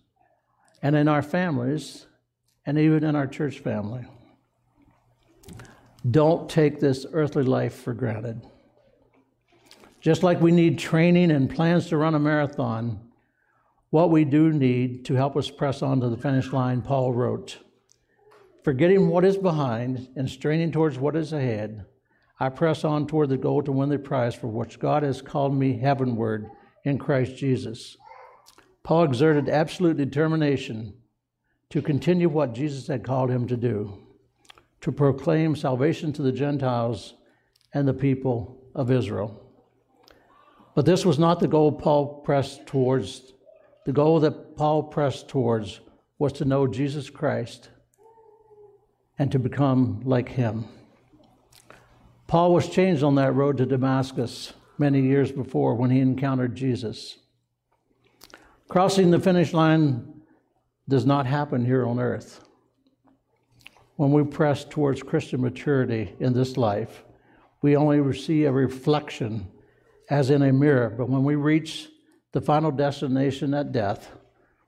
and 0.82 0.96
in 0.96 1.06
our 1.06 1.22
families, 1.22 2.06
and 2.66 2.76
even 2.76 3.04
in 3.04 3.14
our 3.14 3.28
church 3.28 3.60
family. 3.60 4.04
Don't 6.10 6.50
take 6.50 6.80
this 6.80 7.06
earthly 7.12 7.44
life 7.44 7.74
for 7.74 7.92
granted. 7.92 8.42
Just 10.00 10.24
like 10.24 10.40
we 10.40 10.50
need 10.50 10.80
training 10.80 11.30
and 11.30 11.48
plans 11.48 11.86
to 11.90 11.96
run 11.96 12.16
a 12.16 12.18
marathon, 12.18 12.98
what 13.90 14.10
we 14.10 14.24
do 14.24 14.52
need 14.52 15.04
to 15.04 15.14
help 15.14 15.36
us 15.36 15.48
press 15.48 15.80
on 15.80 16.00
to 16.00 16.08
the 16.08 16.16
finish 16.16 16.52
line, 16.52 16.82
Paul 16.82 17.12
wrote 17.12 17.60
Forgetting 18.64 19.06
what 19.06 19.24
is 19.24 19.36
behind 19.36 20.08
and 20.16 20.28
straining 20.28 20.72
towards 20.72 20.98
what 20.98 21.14
is 21.14 21.32
ahead, 21.32 21.86
I 22.42 22.48
press 22.48 22.82
on 22.82 23.06
toward 23.06 23.28
the 23.28 23.36
goal 23.36 23.62
to 23.62 23.70
win 23.70 23.88
the 23.88 24.00
prize 24.00 24.34
for 24.34 24.48
which 24.48 24.80
God 24.80 25.04
has 25.04 25.22
called 25.22 25.54
me 25.54 25.78
heavenward 25.78 26.50
in 26.82 26.98
Christ 26.98 27.36
Jesus. 27.36 27.96
Paul 28.82 29.04
exerted 29.04 29.48
absolute 29.48 29.96
determination 29.96 30.92
to 31.70 31.80
continue 31.80 32.28
what 32.28 32.52
Jesus 32.52 32.88
had 32.88 33.04
called 33.04 33.30
him 33.30 33.46
to 33.46 33.56
do 33.56 33.96
to 34.80 34.90
proclaim 34.90 35.54
salvation 35.54 36.12
to 36.14 36.22
the 36.22 36.32
Gentiles 36.32 37.14
and 37.74 37.86
the 37.86 37.94
people 37.94 38.60
of 38.74 38.90
Israel. 38.90 39.40
But 40.74 40.84
this 40.84 41.06
was 41.06 41.20
not 41.20 41.38
the 41.38 41.46
goal 41.46 41.70
Paul 41.70 42.22
pressed 42.22 42.66
towards. 42.66 43.34
The 43.86 43.92
goal 43.92 44.18
that 44.18 44.56
Paul 44.56 44.82
pressed 44.82 45.28
towards 45.28 45.78
was 46.18 46.32
to 46.32 46.44
know 46.44 46.66
Jesus 46.66 47.08
Christ 47.08 47.68
and 49.16 49.30
to 49.30 49.38
become 49.38 50.00
like 50.04 50.30
him. 50.30 50.64
Paul 52.32 52.54
was 52.54 52.66
changed 52.66 53.02
on 53.02 53.16
that 53.16 53.34
road 53.34 53.58
to 53.58 53.66
Damascus 53.66 54.54
many 54.78 55.02
years 55.02 55.30
before 55.30 55.74
when 55.74 55.90
he 55.90 56.00
encountered 56.00 56.56
Jesus. 56.56 57.18
Crossing 58.68 59.10
the 59.10 59.20
finish 59.20 59.52
line 59.52 60.22
does 60.88 61.04
not 61.04 61.26
happen 61.26 61.62
here 61.62 61.86
on 61.86 62.00
earth. 62.00 62.42
When 63.96 64.12
we 64.12 64.24
press 64.24 64.64
towards 64.64 65.02
Christian 65.02 65.42
maturity 65.42 66.14
in 66.20 66.32
this 66.32 66.56
life, 66.56 67.04
we 67.60 67.76
only 67.76 68.18
see 68.18 68.44
a 68.44 68.50
reflection 68.50 69.48
as 70.08 70.30
in 70.30 70.40
a 70.40 70.54
mirror, 70.54 70.88
but 70.88 71.10
when 71.10 71.24
we 71.24 71.34
reach 71.34 71.90
the 72.32 72.40
final 72.40 72.70
destination 72.70 73.52
at 73.52 73.72
death, 73.72 74.10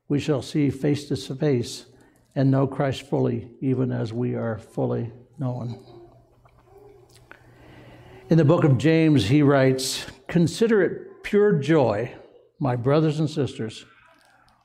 we 0.08 0.20
shall 0.20 0.42
see 0.42 0.68
face 0.68 1.08
to 1.08 1.16
face 1.34 1.86
and 2.34 2.50
know 2.50 2.66
Christ 2.66 3.08
fully, 3.08 3.52
even 3.62 3.90
as 3.90 4.12
we 4.12 4.34
are 4.34 4.58
fully 4.58 5.10
known. 5.38 6.03
In 8.30 8.38
the 8.38 8.44
book 8.44 8.64
of 8.64 8.78
James, 8.78 9.26
he 9.26 9.42
writes, 9.42 10.06
Consider 10.28 10.82
it 10.82 11.22
pure 11.22 11.52
joy, 11.52 12.14
my 12.58 12.74
brothers 12.74 13.20
and 13.20 13.28
sisters 13.28 13.84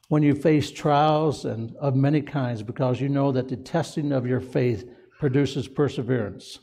when 0.07 0.23
you 0.23 0.33
face 0.33 0.71
trials 0.71 1.43
and 1.43 1.75
of 1.75 1.93
many 1.93 2.21
kinds, 2.21 2.63
because 2.63 3.01
you 3.01 3.09
know 3.09 3.33
that 3.33 3.49
the 3.49 3.57
testing 3.57 4.13
of 4.13 4.25
your 4.25 4.39
faith 4.39 4.89
produces 5.19 5.67
perseverance. 5.67 6.59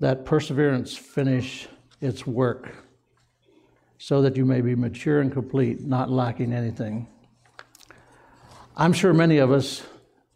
That 0.00 0.24
perseverance 0.24 0.96
finish 0.96 1.68
its 2.00 2.26
work, 2.26 2.74
so 3.96 4.20
that 4.22 4.36
you 4.36 4.44
may 4.44 4.60
be 4.60 4.74
mature 4.74 5.20
and 5.20 5.32
complete, 5.32 5.82
not 5.82 6.10
lacking 6.10 6.52
anything. 6.52 7.06
I'm 8.76 8.92
sure 8.92 9.14
many 9.14 9.38
of 9.38 9.52
us 9.52 9.84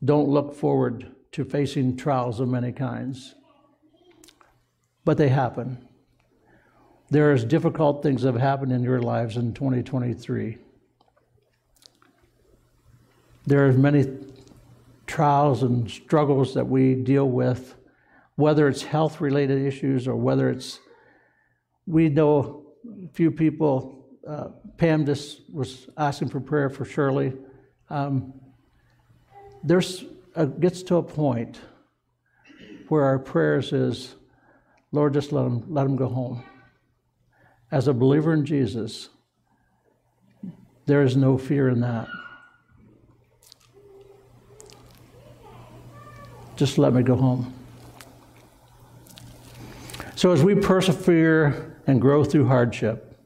don't 0.03 0.29
look 0.29 0.55
forward 0.55 1.11
to 1.33 1.45
facing 1.45 1.97
trials 1.97 2.39
of 2.39 2.49
many 2.49 2.73
kinds, 2.73 3.35
but 5.05 5.17
they 5.17 5.29
happen. 5.29 5.87
There's 7.11 7.45
difficult 7.45 8.03
things 8.03 8.23
that 8.23 8.33
have 8.33 8.41
happened 8.41 8.73
in 8.73 8.83
your 8.83 9.03
lives 9.03 9.37
in 9.37 9.53
2023. 9.53 10.59
There 13.47 13.67
are 13.67 13.73
many 13.73 14.07
trials 15.07 15.63
and 15.63 15.91
struggles 15.91 16.55
that 16.55 16.69
we 16.69 16.95
deal 16.95 17.29
with 17.29 17.75
whether 18.41 18.69
it's 18.69 18.83
health 18.83 19.21
related 19.21 19.61
issues 19.61 20.09
or 20.09 20.17
whether 20.17 20.49
it's, 20.49 20.81
we 21.87 22.09
know 22.09 22.65
few 23.13 23.31
people, 23.31 24.07
uh, 24.27 24.49
Pam 24.79 25.05
just 25.05 25.43
was 25.53 25.89
asking 25.97 26.31
for 26.31 26.41
prayer 26.41 26.71
for 26.71 26.87
Shirley. 26.87 27.35
Um, 27.91 28.33
there's 29.63 30.05
a, 30.35 30.47
gets 30.47 30.83
to 30.85 30.97
a 30.97 31.03
point 31.03 31.61
where 32.89 33.05
our 33.05 33.19
prayers 33.19 33.73
is, 33.73 34.15
Lord, 34.93 35.15
just 35.15 35.33
let 35.33 35.45
them, 35.45 35.65
let 35.69 35.85
them 35.85 35.97
go 35.97 36.09
home. 36.09 36.43
As 37.71 37.87
a 37.87 37.95
believer 37.95 38.33
in 38.33 38.45
Jesus, 38.45 39.09
there 40.87 41.03
is 41.03 41.17
no 41.17 41.39
fear 41.39 41.69
in 41.69 41.81
that. 41.81 42.09
Just 46.57 46.79
let 46.79 46.93
me 46.93 47.03
go 47.03 47.15
home. 47.15 47.55
So, 50.17 50.33
as 50.33 50.43
we 50.43 50.55
persevere 50.55 51.77
and 51.87 52.01
grow 52.01 52.25
through 52.25 52.47
hardship, 52.47 53.19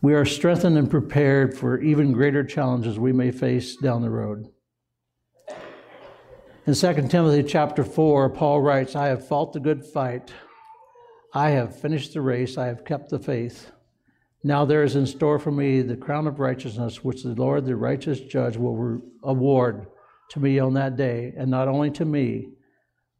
we 0.00 0.14
are 0.14 0.24
strengthened 0.24 0.78
and 0.78 0.90
prepared 0.90 1.58
for 1.58 1.78
even 1.80 2.12
greater 2.12 2.42
challenges 2.42 2.98
we 2.98 3.12
may 3.12 3.30
face 3.30 3.76
down 3.76 4.00
the 4.00 4.08
road. 4.08 4.48
In 6.66 6.74
2 6.74 7.08
Timothy 7.08 7.42
chapter 7.42 7.84
4, 7.84 8.30
Paul 8.30 8.62
writes, 8.62 8.96
I 8.96 9.08
have 9.08 9.26
fought 9.26 9.52
the 9.52 9.60
good 9.60 9.84
fight. 9.84 10.32
I 11.32 11.50
have 11.50 11.78
finished 11.78 12.14
the 12.14 12.20
race. 12.20 12.58
I 12.58 12.66
have 12.66 12.84
kept 12.84 13.10
the 13.10 13.18
faith. 13.18 13.70
Now 14.42 14.64
there 14.64 14.82
is 14.82 14.96
in 14.96 15.06
store 15.06 15.38
for 15.38 15.52
me 15.52 15.82
the 15.82 15.96
crown 15.96 16.26
of 16.26 16.40
righteousness, 16.40 17.04
which 17.04 17.22
the 17.22 17.34
Lord, 17.34 17.66
the 17.66 17.76
righteous 17.76 18.20
judge, 18.20 18.56
will 18.56 19.00
award 19.22 19.86
to 20.30 20.40
me 20.40 20.58
on 20.58 20.74
that 20.74 20.96
day, 20.96 21.34
and 21.36 21.50
not 21.50 21.68
only 21.68 21.90
to 21.90 22.04
me, 22.04 22.48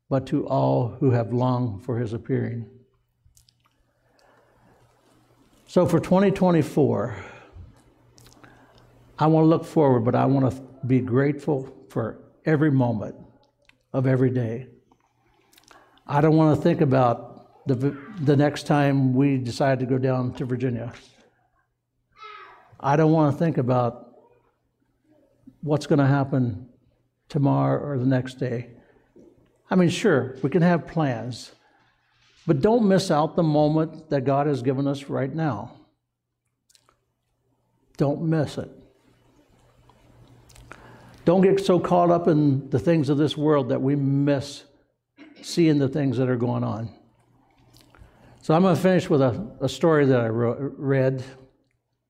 but 0.09 0.27
to 0.29 0.47
all 0.47 0.97
who 0.99 1.11
have 1.11 1.33
longed 1.33 1.85
for 1.85 1.99
his 1.99 2.13
appearing. 2.13 2.69
So 5.67 5.87
for 5.87 6.01
2024, 6.01 7.17
I 9.19 9.27
want 9.27 9.45
to 9.45 9.49
look 9.49 9.65
forward, 9.65 10.01
but 10.01 10.15
I 10.15 10.25
want 10.25 10.51
to 10.51 10.63
be 10.87 11.01
grateful 11.01 11.73
for 11.91 12.19
every 12.45 12.71
moment 12.71 13.15
of 13.93 14.07
every 14.07 14.31
day. 14.31 14.69
I 16.07 16.21
don't 16.21 16.37
want 16.37 16.57
to 16.57 16.63
think 16.63 16.81
about 16.81 17.30
the, 17.75 17.97
the 18.21 18.37
next 18.37 18.67
time 18.67 19.15
we 19.15 19.37
decide 19.37 19.81
to 19.81 19.87
go 19.87 19.99
down 19.99 20.35
to 20.35 20.45
Virginia. 20.45 20.93
I 22.79 22.97
don't 22.97 23.13
want 23.13 23.33
to 23.33 23.39
think 23.39 23.59
about 23.59 24.15
what's 25.63 25.87
going 25.87 25.99
to 25.99 26.07
happen 26.07 26.69
tomorrow 27.29 27.83
or 27.83 27.99
the 27.99 28.07
next 28.07 28.35
day. 28.35 28.71
I 29.71 29.77
mean, 29.77 29.89
sure, 29.89 30.37
we 30.43 30.51
can 30.51 30.63
have 30.63 30.87
plans, 30.87 31.53
but 32.47 32.61
don't 32.61 32.89
miss 32.89 33.11
out 33.11 33.37
the 33.37 33.43
moment 33.43 34.11
that 34.11 34.25
God 34.25 34.47
has 34.47 34.63
given 34.63 34.87
us 34.87 35.05
right 35.05 35.33
now. 35.33 35.73
Don't 37.97 38.23
miss 38.23 38.59
it. 38.59 38.71
Don't 41.25 41.43
get 41.43 41.65
so 41.65 41.79
caught 41.79 42.11
up 42.11 42.29
in 42.29 42.71
the 42.71 42.79
things 42.79 43.11
of 43.11 43.19
this 43.19 43.37
world 43.37 43.69
that 43.69 43.83
we 43.83 43.95
miss 43.95 44.65
seeing 45.43 45.79
the 45.79 45.89
things 45.89 46.17
that 46.17 46.29
are 46.29 46.37
going 46.37 46.65
on. 46.65 46.91
So 48.43 48.55
I'm 48.55 48.63
going 48.63 48.75
to 48.75 48.81
finish 48.81 49.11
with 49.11 49.21
a, 49.21 49.47
a 49.61 49.69
story 49.69 50.07
that 50.07 50.19
I 50.19 50.29
wrote, 50.29 50.75
read 50.79 51.23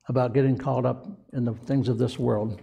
about 0.08 0.32
getting 0.32 0.56
caught 0.56 0.86
up 0.86 1.08
in 1.32 1.44
the 1.44 1.52
things 1.52 1.88
of 1.88 1.98
this 1.98 2.20
world. 2.20 2.60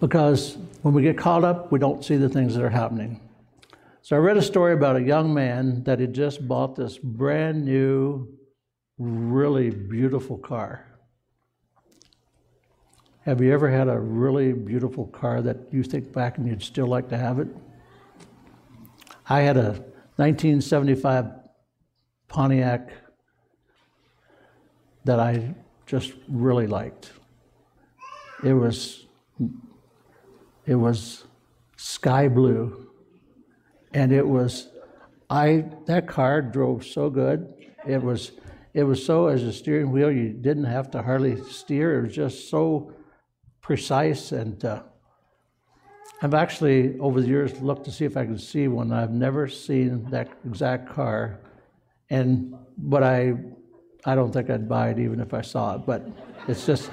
Because 0.00 0.56
when 0.80 0.94
we 0.94 1.02
get 1.02 1.18
caught 1.18 1.44
up, 1.44 1.70
we 1.70 1.78
don't 1.78 2.02
see 2.02 2.16
the 2.16 2.30
things 2.30 2.54
that 2.54 2.64
are 2.64 2.70
happening. 2.70 3.20
So 4.00 4.16
I 4.16 4.20
read 4.20 4.38
a 4.38 4.42
story 4.42 4.72
about 4.72 4.96
a 4.96 5.02
young 5.02 5.34
man 5.34 5.84
that 5.84 6.00
had 6.00 6.14
just 6.14 6.48
bought 6.48 6.76
this 6.76 6.96
brand 6.96 7.62
new, 7.62 8.26
really 8.96 9.68
beautiful 9.68 10.38
car. 10.38 10.86
Have 13.26 13.42
you 13.42 13.52
ever 13.52 13.70
had 13.70 13.88
a 13.88 14.00
really 14.00 14.54
beautiful 14.54 15.06
car 15.08 15.42
that 15.42 15.58
you 15.70 15.82
think 15.82 16.10
back 16.10 16.38
and 16.38 16.48
you'd 16.48 16.62
still 16.62 16.86
like 16.86 17.10
to 17.10 17.18
have 17.18 17.38
it? 17.38 17.48
I 19.28 19.42
had 19.42 19.58
a 19.58 19.91
1975 20.16 21.26
Pontiac 22.28 22.90
that 25.04 25.18
I 25.18 25.54
just 25.86 26.12
really 26.28 26.66
liked. 26.66 27.12
It 28.44 28.52
was 28.52 29.06
it 30.66 30.74
was 30.74 31.24
sky 31.76 32.28
blue 32.28 32.88
and 33.92 34.12
it 34.12 34.26
was 34.26 34.68
I 35.28 35.64
that 35.86 36.06
car 36.06 36.42
drove 36.42 36.84
so 36.84 37.10
good. 37.10 37.54
It 37.86 38.02
was 38.02 38.32
it 38.74 38.84
was 38.84 39.04
so 39.04 39.28
as 39.28 39.42
a 39.42 39.52
steering 39.52 39.90
wheel 39.92 40.10
you 40.10 40.32
didn't 40.32 40.64
have 40.64 40.90
to 40.92 41.02
hardly 41.02 41.42
steer. 41.44 41.98
It 41.98 42.02
was 42.06 42.14
just 42.14 42.50
so 42.50 42.92
precise 43.60 44.32
and 44.32 44.62
uh, 44.64 44.82
I've 46.22 46.34
actually 46.34 46.98
over 47.00 47.20
the 47.20 47.26
years 47.26 47.60
looked 47.60 47.84
to 47.86 47.92
see 47.92 48.04
if 48.04 48.16
I 48.16 48.24
can 48.24 48.38
see 48.38 48.68
one. 48.68 48.92
I've 48.92 49.10
never 49.10 49.48
seen 49.48 50.04
that 50.10 50.28
exact 50.46 50.88
car, 50.88 51.40
and 52.10 52.54
but 52.78 53.02
I 53.02 53.34
I 54.04 54.14
don't 54.14 54.32
think 54.32 54.48
I'd 54.50 54.68
buy 54.68 54.90
it 54.90 54.98
even 54.98 55.20
if 55.20 55.34
I 55.34 55.40
saw 55.40 55.76
it. 55.76 55.82
But 55.86 56.06
it's 56.46 56.64
just 56.64 56.90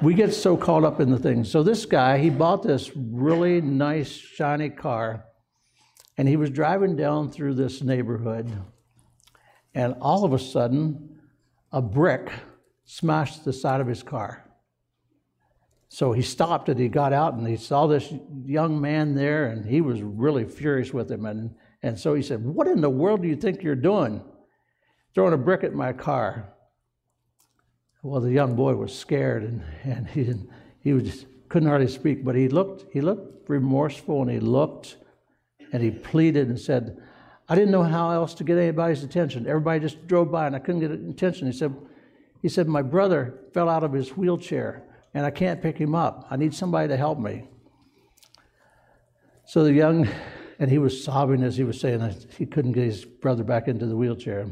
we 0.00 0.14
get 0.14 0.32
so 0.32 0.56
caught 0.56 0.84
up 0.84 1.00
in 1.00 1.10
the 1.10 1.18
things. 1.18 1.50
So 1.50 1.62
this 1.62 1.86
guy 1.86 2.18
he 2.18 2.30
bought 2.30 2.62
this 2.62 2.92
really 2.96 3.60
nice 3.60 4.10
shiny 4.10 4.70
car 4.70 5.24
and 6.18 6.28
he 6.28 6.36
was 6.36 6.50
driving 6.50 6.96
down 6.96 7.30
through 7.30 7.54
this 7.54 7.80
neighborhood, 7.80 8.50
and 9.74 9.94
all 10.00 10.24
of 10.24 10.32
a 10.32 10.38
sudden, 10.38 11.20
a 11.70 11.80
brick 11.80 12.30
smashed 12.84 13.44
the 13.44 13.52
side 13.52 13.80
of 13.80 13.86
his 13.86 14.02
car. 14.02 14.47
So 15.88 16.12
he 16.12 16.22
stopped 16.22 16.68
and 16.68 16.78
he 16.78 16.88
got 16.88 17.12
out 17.12 17.34
and 17.34 17.46
he 17.46 17.56
saw 17.56 17.86
this 17.86 18.12
young 18.44 18.80
man 18.80 19.14
there, 19.14 19.46
and 19.46 19.64
he 19.64 19.80
was 19.80 20.02
really 20.02 20.44
furious 20.44 20.92
with 20.92 21.10
him. 21.10 21.24
And, 21.24 21.54
and 21.82 21.98
so 21.98 22.14
he 22.14 22.22
said, 22.22 22.44
What 22.44 22.68
in 22.68 22.80
the 22.80 22.90
world 22.90 23.22
do 23.22 23.28
you 23.28 23.36
think 23.36 23.62
you're 23.62 23.74
doing? 23.74 24.22
Throwing 25.14 25.32
a 25.32 25.38
brick 25.38 25.64
at 25.64 25.74
my 25.74 25.92
car. 25.92 26.52
Well, 28.02 28.20
the 28.20 28.30
young 28.30 28.54
boy 28.54 28.76
was 28.76 28.96
scared 28.96 29.42
and, 29.42 29.62
and 29.82 30.06
he, 30.06 30.32
he 30.80 30.92
was 30.92 31.02
just, 31.04 31.26
couldn't 31.48 31.68
hardly 31.68 31.88
speak, 31.88 32.24
but 32.24 32.36
he 32.36 32.48
looked, 32.48 32.92
he 32.92 33.00
looked 33.00 33.48
remorseful 33.48 34.22
and 34.22 34.30
he 34.30 34.38
looked 34.38 34.96
and 35.72 35.82
he 35.82 35.90
pleaded 35.90 36.48
and 36.48 36.58
said, 36.58 37.02
I 37.48 37.54
didn't 37.54 37.72
know 37.72 37.82
how 37.82 38.10
else 38.10 38.34
to 38.34 38.44
get 38.44 38.58
anybody's 38.58 39.02
attention. 39.02 39.46
Everybody 39.46 39.80
just 39.80 40.06
drove 40.06 40.30
by 40.30 40.46
and 40.46 40.54
I 40.54 40.58
couldn't 40.58 40.80
get 40.80 40.92
attention. 40.92 41.50
He 41.50 41.52
said, 41.52 41.74
he 42.40 42.48
said, 42.48 42.68
My 42.68 42.82
brother 42.82 43.40
fell 43.52 43.68
out 43.68 43.82
of 43.82 43.92
his 43.92 44.16
wheelchair 44.16 44.87
and 45.14 45.24
I 45.24 45.30
can't 45.30 45.62
pick 45.62 45.78
him 45.78 45.94
up. 45.94 46.26
I 46.30 46.36
need 46.36 46.54
somebody 46.54 46.88
to 46.88 46.96
help 46.96 47.18
me. 47.18 47.44
So 49.44 49.64
the 49.64 49.72
young, 49.72 50.08
and 50.58 50.70
he 50.70 50.78
was 50.78 51.02
sobbing 51.02 51.42
as 51.42 51.56
he 51.56 51.64
was 51.64 51.80
saying 51.80 52.00
that 52.00 52.26
he 52.36 52.44
couldn't 52.44 52.72
get 52.72 52.84
his 52.84 53.04
brother 53.04 53.44
back 53.44 53.68
into 53.68 53.86
the 53.86 53.96
wheelchair. 53.96 54.46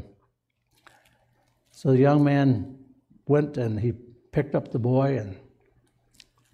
So 1.71 1.91
the 1.91 1.99
young 1.99 2.23
man 2.23 2.79
went 3.27 3.57
and 3.57 3.79
he 3.79 3.93
picked 4.31 4.55
up 4.55 4.71
the 4.71 4.79
boy 4.79 5.17
and 5.17 5.37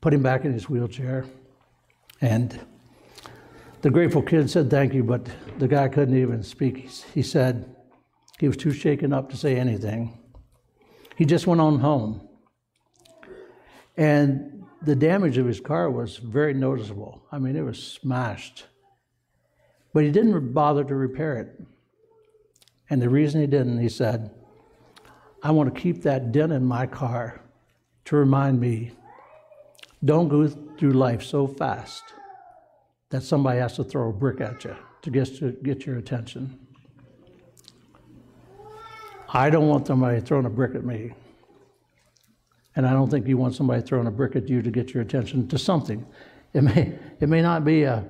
put 0.01 0.13
him 0.13 0.21
back 0.21 0.43
in 0.43 0.51
his 0.51 0.69
wheelchair. 0.69 1.25
And 2.19 2.59
the 3.81 3.89
grateful 3.89 4.21
kid 4.21 4.49
said 4.49 4.69
thank 4.69 4.93
you, 4.93 5.03
but 5.03 5.29
the 5.59 5.67
guy 5.67 5.87
couldn't 5.87 6.17
even 6.17 6.43
speak. 6.43 6.89
He 7.13 7.21
said 7.21 7.73
he 8.39 8.47
was 8.47 8.57
too 8.57 8.73
shaken 8.73 9.13
up 9.13 9.29
to 9.29 9.37
say 9.37 9.55
anything. 9.55 10.17
He 11.15 11.25
just 11.25 11.47
went 11.47 11.61
on 11.61 11.79
home. 11.79 12.27
And 13.97 14.65
the 14.81 14.95
damage 14.95 15.37
of 15.37 15.45
his 15.45 15.59
car 15.59 15.89
was 15.89 16.17
very 16.17 16.53
noticeable. 16.53 17.23
I 17.31 17.39
mean, 17.39 17.55
it 17.55 17.61
was 17.61 17.81
smashed. 17.81 18.65
But 19.93 20.03
he 20.03 20.11
didn't 20.11 20.53
bother 20.53 20.83
to 20.83 20.95
repair 20.95 21.37
it. 21.37 21.61
And 22.89 23.01
the 23.01 23.09
reason 23.09 23.41
he 23.41 23.47
didn't, 23.47 23.79
he 23.79 23.89
said, 23.89 24.31
I 25.41 25.51
want 25.51 25.73
to 25.73 25.79
keep 25.79 26.03
that 26.03 26.31
dent 26.31 26.51
in 26.51 26.65
my 26.65 26.87
car 26.87 27.41
to 28.05 28.15
remind 28.15 28.59
me 28.59 28.91
don't 30.03 30.27
go 30.27 30.47
through 30.47 30.91
life 30.91 31.23
so 31.23 31.47
fast 31.47 32.03
that 33.09 33.23
somebody 33.23 33.59
has 33.59 33.75
to 33.77 33.83
throw 33.83 34.09
a 34.09 34.13
brick 34.13 34.41
at 34.41 34.63
you 34.63 34.75
to 35.01 35.09
get, 35.09 35.37
to 35.37 35.51
get 35.63 35.85
your 35.85 35.97
attention. 35.97 36.59
I 39.29 39.49
don't 39.49 39.67
want 39.67 39.87
somebody 39.87 40.19
throwing 40.19 40.45
a 40.45 40.49
brick 40.49 40.75
at 40.75 40.83
me. 40.83 41.13
And 42.76 42.88
I 42.88 42.93
don't 42.93 43.09
think 43.09 43.28
you 43.28 43.38
want 43.38 43.55
somebody 43.55 43.82
throwing 43.82 44.07
a 44.07 44.11
brick 44.11 44.36
at 44.36 44.49
you 44.49 44.61
to 44.61 44.71
get 44.71 44.93
your 44.93 45.03
attention 45.03 45.47
to 45.49 45.57
something. 45.57 46.05
It 46.53 46.63
may, 46.63 46.97
it 47.19 47.30
may 47.30 47.41
not 47.41 47.63
be 47.65 47.84
a, 47.84 48.05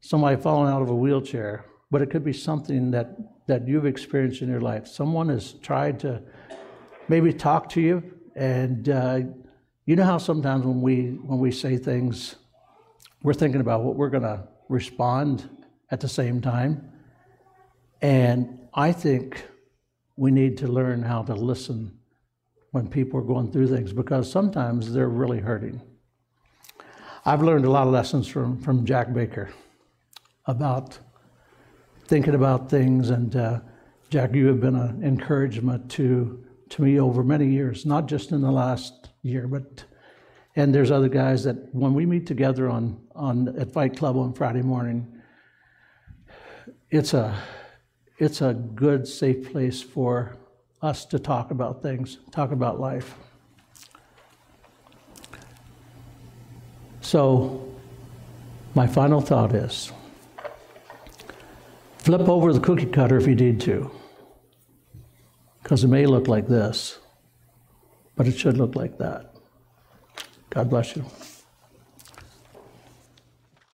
somebody 0.00 0.40
falling 0.40 0.72
out 0.72 0.82
of 0.82 0.90
a 0.90 0.94
wheelchair, 0.94 1.64
but 1.90 2.02
it 2.02 2.10
could 2.10 2.24
be 2.24 2.32
something 2.32 2.90
that, 2.90 3.16
that 3.46 3.66
you've 3.66 3.86
experienced 3.86 4.42
in 4.42 4.48
your 4.48 4.60
life. 4.60 4.86
Someone 4.86 5.28
has 5.28 5.52
tried 5.54 6.00
to 6.00 6.22
maybe 7.08 7.32
talk 7.32 7.68
to 7.70 7.80
you, 7.80 8.02
and 8.34 8.88
uh, 8.88 9.20
you 9.84 9.96
know 9.96 10.04
how 10.04 10.18
sometimes 10.18 10.66
when 10.66 10.80
we, 10.80 11.18
when 11.24 11.38
we 11.38 11.52
say 11.52 11.76
things 11.76 12.36
we're 13.26 13.34
thinking 13.34 13.60
about 13.60 13.82
what 13.82 13.96
we're 13.96 14.08
going 14.08 14.22
to 14.22 14.46
respond 14.68 15.48
at 15.90 16.00
the 16.00 16.08
same 16.08 16.40
time. 16.40 16.92
And 18.00 18.60
I 18.72 18.92
think 18.92 19.44
we 20.16 20.30
need 20.30 20.58
to 20.58 20.68
learn 20.68 21.02
how 21.02 21.22
to 21.24 21.34
listen 21.34 21.98
when 22.76 22.86
people 22.86 23.18
are 23.18 23.22
going 23.22 23.50
through 23.50 23.66
things 23.66 23.90
because 23.90 24.30
sometimes 24.30 24.92
they're 24.92 25.08
really 25.08 25.40
hurting. 25.40 25.80
I've 27.24 27.42
learned 27.42 27.64
a 27.64 27.70
lot 27.70 27.86
of 27.86 27.92
lessons 27.94 28.28
from, 28.28 28.60
from 28.60 28.84
Jack 28.84 29.14
Baker 29.14 29.48
about 30.44 30.98
thinking 32.06 32.34
about 32.34 32.68
things. 32.68 33.08
And 33.08 33.34
uh, 33.34 33.60
Jack, 34.10 34.34
you 34.34 34.46
have 34.48 34.60
been 34.60 34.76
an 34.76 35.02
encouragement 35.02 35.90
to, 35.92 36.44
to 36.68 36.82
me 36.82 37.00
over 37.00 37.24
many 37.24 37.48
years, 37.50 37.86
not 37.86 38.08
just 38.08 38.30
in 38.30 38.42
the 38.42 38.52
last 38.52 39.08
year, 39.22 39.48
but 39.48 39.84
and 40.54 40.74
there's 40.74 40.90
other 40.90 41.08
guys 41.08 41.44
that 41.44 41.74
when 41.74 41.94
we 41.94 42.04
meet 42.04 42.26
together 42.26 42.68
on, 42.68 43.00
on 43.14 43.58
at 43.58 43.72
Fight 43.72 43.96
Club 43.96 44.18
on 44.18 44.34
Friday 44.34 44.62
morning, 44.62 45.22
it's 46.90 47.14
a 47.14 47.34
it's 48.18 48.42
a 48.42 48.52
good, 48.52 49.08
safe 49.08 49.50
place 49.50 49.82
for 49.82 50.36
us 50.86 51.04
to 51.04 51.18
talk 51.18 51.50
about 51.50 51.82
things, 51.82 52.18
talk 52.30 52.52
about 52.52 52.80
life. 52.80 53.14
So, 57.00 57.68
my 58.74 58.86
final 58.86 59.20
thought 59.20 59.54
is 59.54 59.92
flip 61.98 62.28
over 62.28 62.52
the 62.52 62.60
cookie 62.60 62.86
cutter 62.86 63.16
if 63.16 63.26
you 63.26 63.34
need 63.34 63.60
to, 63.62 63.90
because 65.62 65.84
it 65.84 65.88
may 65.88 66.06
look 66.06 66.28
like 66.28 66.46
this, 66.46 66.98
but 68.14 68.26
it 68.26 68.38
should 68.38 68.56
look 68.56 68.76
like 68.76 68.98
that. 68.98 69.34
God 70.50 70.70
bless 70.70 70.96
you. 70.96 71.04